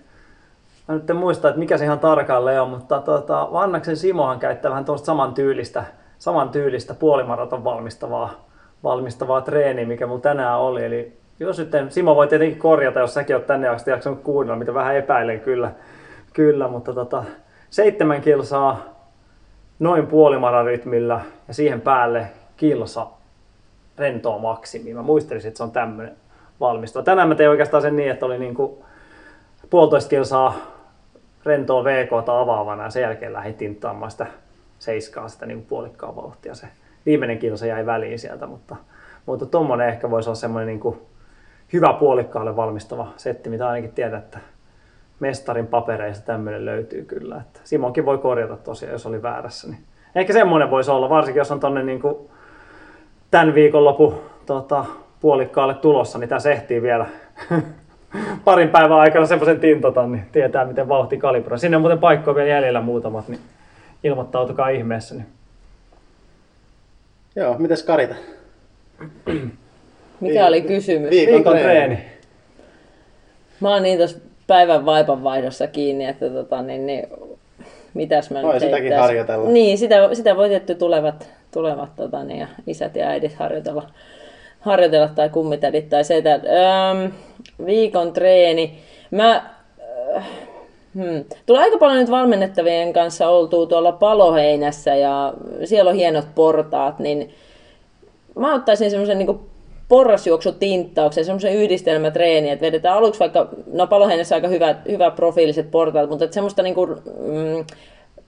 [0.89, 4.71] mä nyt en muista, että mikä se ihan tarkalleen on, mutta tota, Vannaksen Simohan käyttää
[4.71, 5.85] vähän tuosta saman tyylistä,
[6.19, 8.31] saman tyylistä puolimaraton valmistavaa,
[8.85, 10.85] valmistavaa treeniä, mikä mulla tänään oli.
[10.85, 14.75] Eli jos nyt, Simo voi tietenkin korjata, jos säkin oot tänne asti jaksanut kuunnella, mitä
[14.75, 15.71] vähän epäilen kyllä,
[16.33, 17.25] kyllä mutta tota,
[17.71, 18.81] seitsemän kilsaa
[19.79, 23.07] noin puolimararytmillä ja siihen päälle kilsa
[24.01, 24.95] rentoa maksimi.
[24.95, 26.17] Mä muistelisin, että se on tämmöinen
[26.61, 27.05] valmistava.
[27.05, 28.85] Tänään mä tein oikeastaan sen niin, että oli niin kuin
[29.71, 30.55] puolitoista kilsaa
[31.45, 34.27] rentoa VK avaavana ja sen jälkeen lähdin tinttaamaan sitä
[34.79, 36.55] seiskaa sitä niin puolikkaa vauhtia.
[36.55, 36.67] Se
[37.07, 38.77] viimeinen kilsa jäi väliin sieltä, mutta,
[39.27, 40.99] mutta tuommoinen ehkä voisi olla semmoinen niin kuin
[41.73, 44.39] hyvä puolikkaalle valmistava setti, mitä ainakin tiedän, että
[45.21, 47.37] mestarin papereista tämmöinen löytyy kyllä.
[47.37, 49.69] Että Simonkin voi korjata tosiaan, jos oli väärässä.
[49.69, 49.85] Niin
[50.15, 52.17] ehkä semmoinen voisi olla, varsinkin jos on tonne niin kuin
[53.31, 54.85] tämän viikonlopun tota,
[55.21, 57.07] puolikkaalle tulossa, niin tässä ehtii vielä
[58.45, 61.59] parin päivän aikana semmoisen tintotan, niin tietää miten vauhti kalibroi.
[61.59, 63.41] Sinne on muuten paikkoja vielä jäljellä muutamat, niin
[64.05, 65.15] ilmoittautukaa ihmeessä.
[65.15, 65.27] Niin.
[67.37, 68.15] Joo, mitäs Karita?
[70.21, 71.11] Mikä oli kysymys?
[71.11, 71.97] Viikon, Viikon treeni.
[71.97, 72.05] treeni.
[73.61, 77.07] Mä oon niin tuossa päivän vaipan vaihdossa kiinni, että tota, niin, niin,
[77.95, 79.03] mitäs mä Voi nyt sitäkin heittäis.
[79.03, 79.51] harjoitella.
[79.51, 83.87] Niin, sitä, sitä voi tietty tulevat, tulevat tota, niin, ja isät ja äidit harjoitella
[84.61, 86.35] harjoitella tai kummitädit tai sitä.
[86.35, 87.13] Öm,
[87.67, 88.79] viikon treeni.
[89.11, 89.51] Mä,
[90.17, 90.25] äh,
[90.95, 91.25] hmm.
[91.47, 95.35] Tulee aika paljon nyt valmennettavien kanssa oltua tuolla paloheinässä ja
[95.65, 97.31] siellä on hienot portaat, niin
[98.39, 99.41] mä ottaisin semmoisen niin
[99.89, 106.25] porrasjuoksutinttauksen, semmoisen yhdistelmätreeni, että vedetään aluksi vaikka, no paloheinässä aika hyvät, hyvä profiiliset portaat, mutta
[106.25, 107.65] että semmoista niin kuin, mm,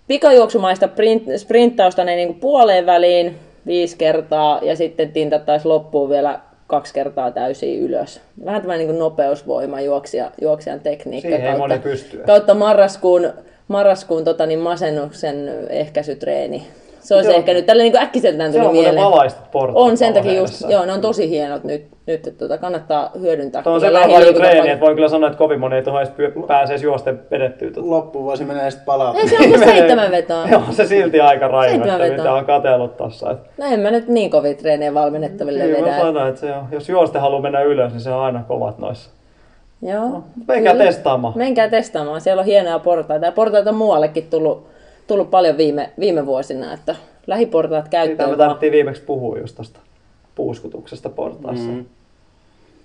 [0.07, 6.41] pikajuoksumaista sprint, sprinttausta ne niin kuin puoleen väliin, viisi kertaa ja sitten tintattaisiin loppuun vielä
[6.67, 8.21] kaksi kertaa täysin ylös.
[8.45, 11.79] Vähän tämmöinen niin nopeusvoima juoksija, juoksijan tekniikka Siihen kautta,
[12.27, 13.33] kautta marraskuun,
[13.69, 16.67] marraskuun tota, niin masennuksen ehkäisytreeni
[17.03, 17.39] Se olisi Joo.
[17.39, 19.13] ehkä nyt tällä niin äkkiseltään tuli on muuten mieleen.
[19.13, 19.79] valaistut portaat.
[19.87, 23.63] On sen takia just, joo, ne on tosi hienot nyt, nyt että tota, kannattaa hyödyntää.
[23.63, 26.13] Tuo on sen paljon treeniä, että voin kyllä sanoa, että kovin moni ei tuohon edes
[26.47, 27.71] pääse edes juosten vedettyä.
[27.71, 27.91] Tuota.
[27.91, 29.15] Loppuvuosi menee sitten palaa.
[29.15, 30.49] Ei se on kuin seitsemän vetoa.
[30.49, 32.09] Joo, se silti aika vetoa.
[32.09, 33.37] mitä on katsellut tossa.
[33.59, 35.99] No en mä nyt niin kovin treenejä valmennettaville Kyllä mä vedä.
[35.99, 39.11] sanon, että se on, jos juoste haluaa mennä ylös, niin se on aina kovat noissa.
[39.83, 40.25] Joo.
[40.49, 40.85] Menkää kyllä.
[40.85, 41.35] testaamaan.
[41.37, 42.21] Menkää testaamaan.
[42.21, 43.27] Siellä on hienoja portaita.
[43.27, 44.67] Ja portaita on muuallekin tullut,
[45.07, 46.97] tullut paljon viime, viime vuosina, että
[47.27, 48.29] lähiportaat Siitä käyttöön.
[48.31, 48.39] me vaan.
[48.49, 49.81] tarvittiin viimeksi puhua just tosta
[50.35, 51.71] puuskutuksesta portaissa.
[51.71, 51.85] Mm.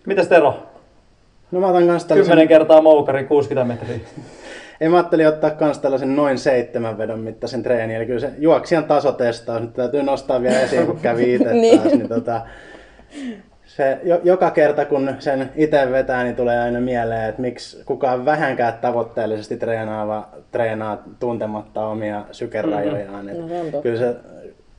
[0.05, 0.63] Mitäs Tero?
[1.51, 3.99] No mä otan kans tällaisen, 10 kertaa moukari, 60 metriä.
[4.81, 7.95] ei mä ajattelin ottaa kans tällaisen noin seitsemän vedon mittaisen treeni.
[7.95, 11.79] Eli kyllä se juoksijan tasotestaus, nyt täytyy nostaa vielä esiin, kun kävi itse Niin.
[11.79, 11.93] taas.
[11.93, 12.41] Niin tota,
[13.77, 18.25] se, jo, joka kerta kun sen itse vetää, niin tulee aina mieleen, että miksi kukaan
[18.25, 23.25] vähänkään tavoitteellisesti treenaava treenaa tuntematta omia sykerajojaan.
[23.25, 23.71] Mm-hmm.
[23.71, 24.15] No kyllä se,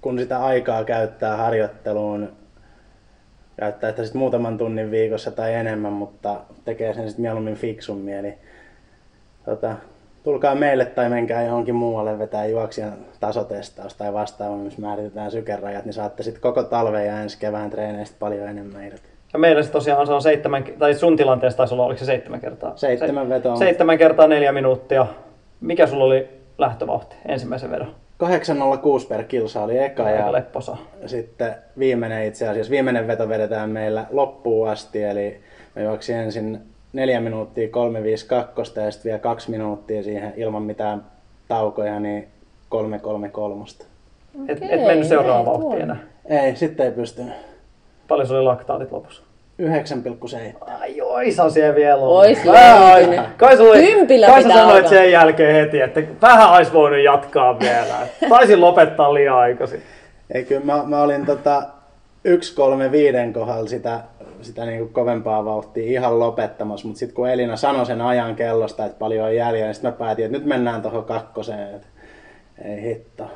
[0.00, 2.32] kun sitä aikaa käyttää harjoitteluun,
[3.60, 8.14] käyttää sitä sit muutaman tunnin viikossa tai enemmän, mutta tekee sen sitten mieluummin fiksummin.
[8.14, 8.34] Eli
[9.44, 9.76] tota,
[10.28, 15.92] tulkaa meille tai menkää johonkin muualle vetää juoksijan tasotestaus tai vastaava, missä määritetään sykerajat, niin
[15.92, 19.08] saatte sitten koko talven ja ensi kevään treeneistä paljon enemmän irti.
[19.32, 22.40] Ja meillä se tosiaan se on seitsemän, tai sun tilanteessa taisi olla, oliko se seitsemän
[22.40, 22.76] kertaa?
[22.76, 23.56] Seitsemän vetoa.
[23.56, 25.06] Seitsemän kertaa neljä minuuttia.
[25.60, 27.94] Mikä sulla oli lähtövauhti ensimmäisen vedon?
[28.16, 30.76] 806 per kilsa oli eka ja lepposa.
[31.06, 35.40] sitten viimeinen itse asiassa, viimeinen veto vedetään meillä loppuun asti, eli
[35.74, 36.60] me juoksin ensin
[36.92, 41.04] 4 minuuttia 352 ja sitten vielä 2 minuuttia siihen ilman mitään
[41.48, 42.28] taukoja, niin
[42.68, 43.64] 333.
[44.48, 45.96] Et, et mennyt seuraavaan ei, vauhtiin enää.
[46.26, 47.34] Ei, sitten ei pystynyt.
[48.08, 49.22] Paljon sulla oli laktaatit lopussa?
[49.62, 49.68] 9,7.
[50.80, 52.16] Ai oishan siellä vielä ollut.
[52.18, 53.18] Ois Vähän löytynyt.
[53.18, 54.90] ai- Kai, sulla, Kympillä kai sä pitää sanoit alkaa.
[54.90, 57.94] sen jälkeen heti, että vähän olisi voinut jatkaa vielä.
[58.28, 59.82] Taisin lopettaa liian aikaisin.
[60.34, 61.62] Ei kyllä, mä, mä olin tota
[62.24, 64.00] 135 kohdalla sitä,
[64.42, 68.98] sitä niinku kovempaa vauhtia ihan lopettamassa, mutta sitten kun Elina sanoi sen ajan kellosta, että
[68.98, 71.74] paljon on jäljellä, niin sitten mä päätin, että nyt mennään tuohon kakkoseen.
[71.74, 71.86] Et
[72.64, 73.30] ei hitto.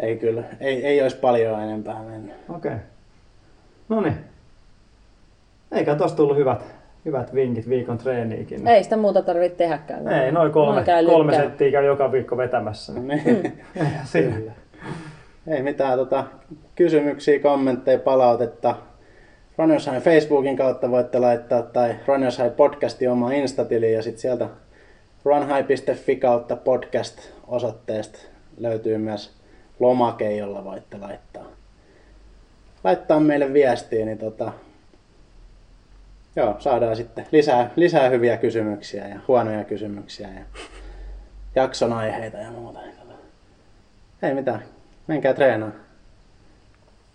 [0.00, 2.34] Ei kyllä, ei, ei olisi paljon enempää mennyt.
[2.48, 2.72] Okei.
[2.72, 2.84] Okay.
[3.88, 4.16] No niin.
[5.72, 6.64] Eikä tosta tullut hyvät,
[7.04, 8.68] hyvät vinkit viikon treeniikin.
[8.68, 10.08] Ei sitä muuta tarvitse tehdäkään.
[10.08, 12.92] Ei, noin kolme, Noin käy kolme settiä käy joka viikko vetämässä.
[13.00, 13.62] Niin.
[14.04, 14.52] Sillä.
[15.46, 16.24] ei mitään tota,
[16.74, 18.76] kysymyksiä, kommentteja, palautetta.
[19.58, 24.48] Runners High Facebookin kautta voitte laittaa tai Runners High podcastin oma Instatili ja sitten sieltä
[25.24, 28.18] runhigh.fi kautta podcast osoitteesta
[28.58, 29.32] löytyy myös
[29.80, 31.44] lomake, jolla voitte laittaa,
[32.84, 34.52] laittaa meille viestiä, niin tota,
[36.36, 40.44] joo, saadaan sitten lisää, lisää hyviä kysymyksiä ja huonoja kysymyksiä ja
[41.54, 42.78] jakson aiheita ja muuta.
[44.22, 44.62] Ei mitään,
[45.06, 45.70] menkää treenaa.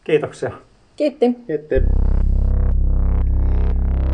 [0.03, 0.51] Kiitoksia.
[0.95, 1.35] Kiitti.
[1.47, 1.75] Kiitti.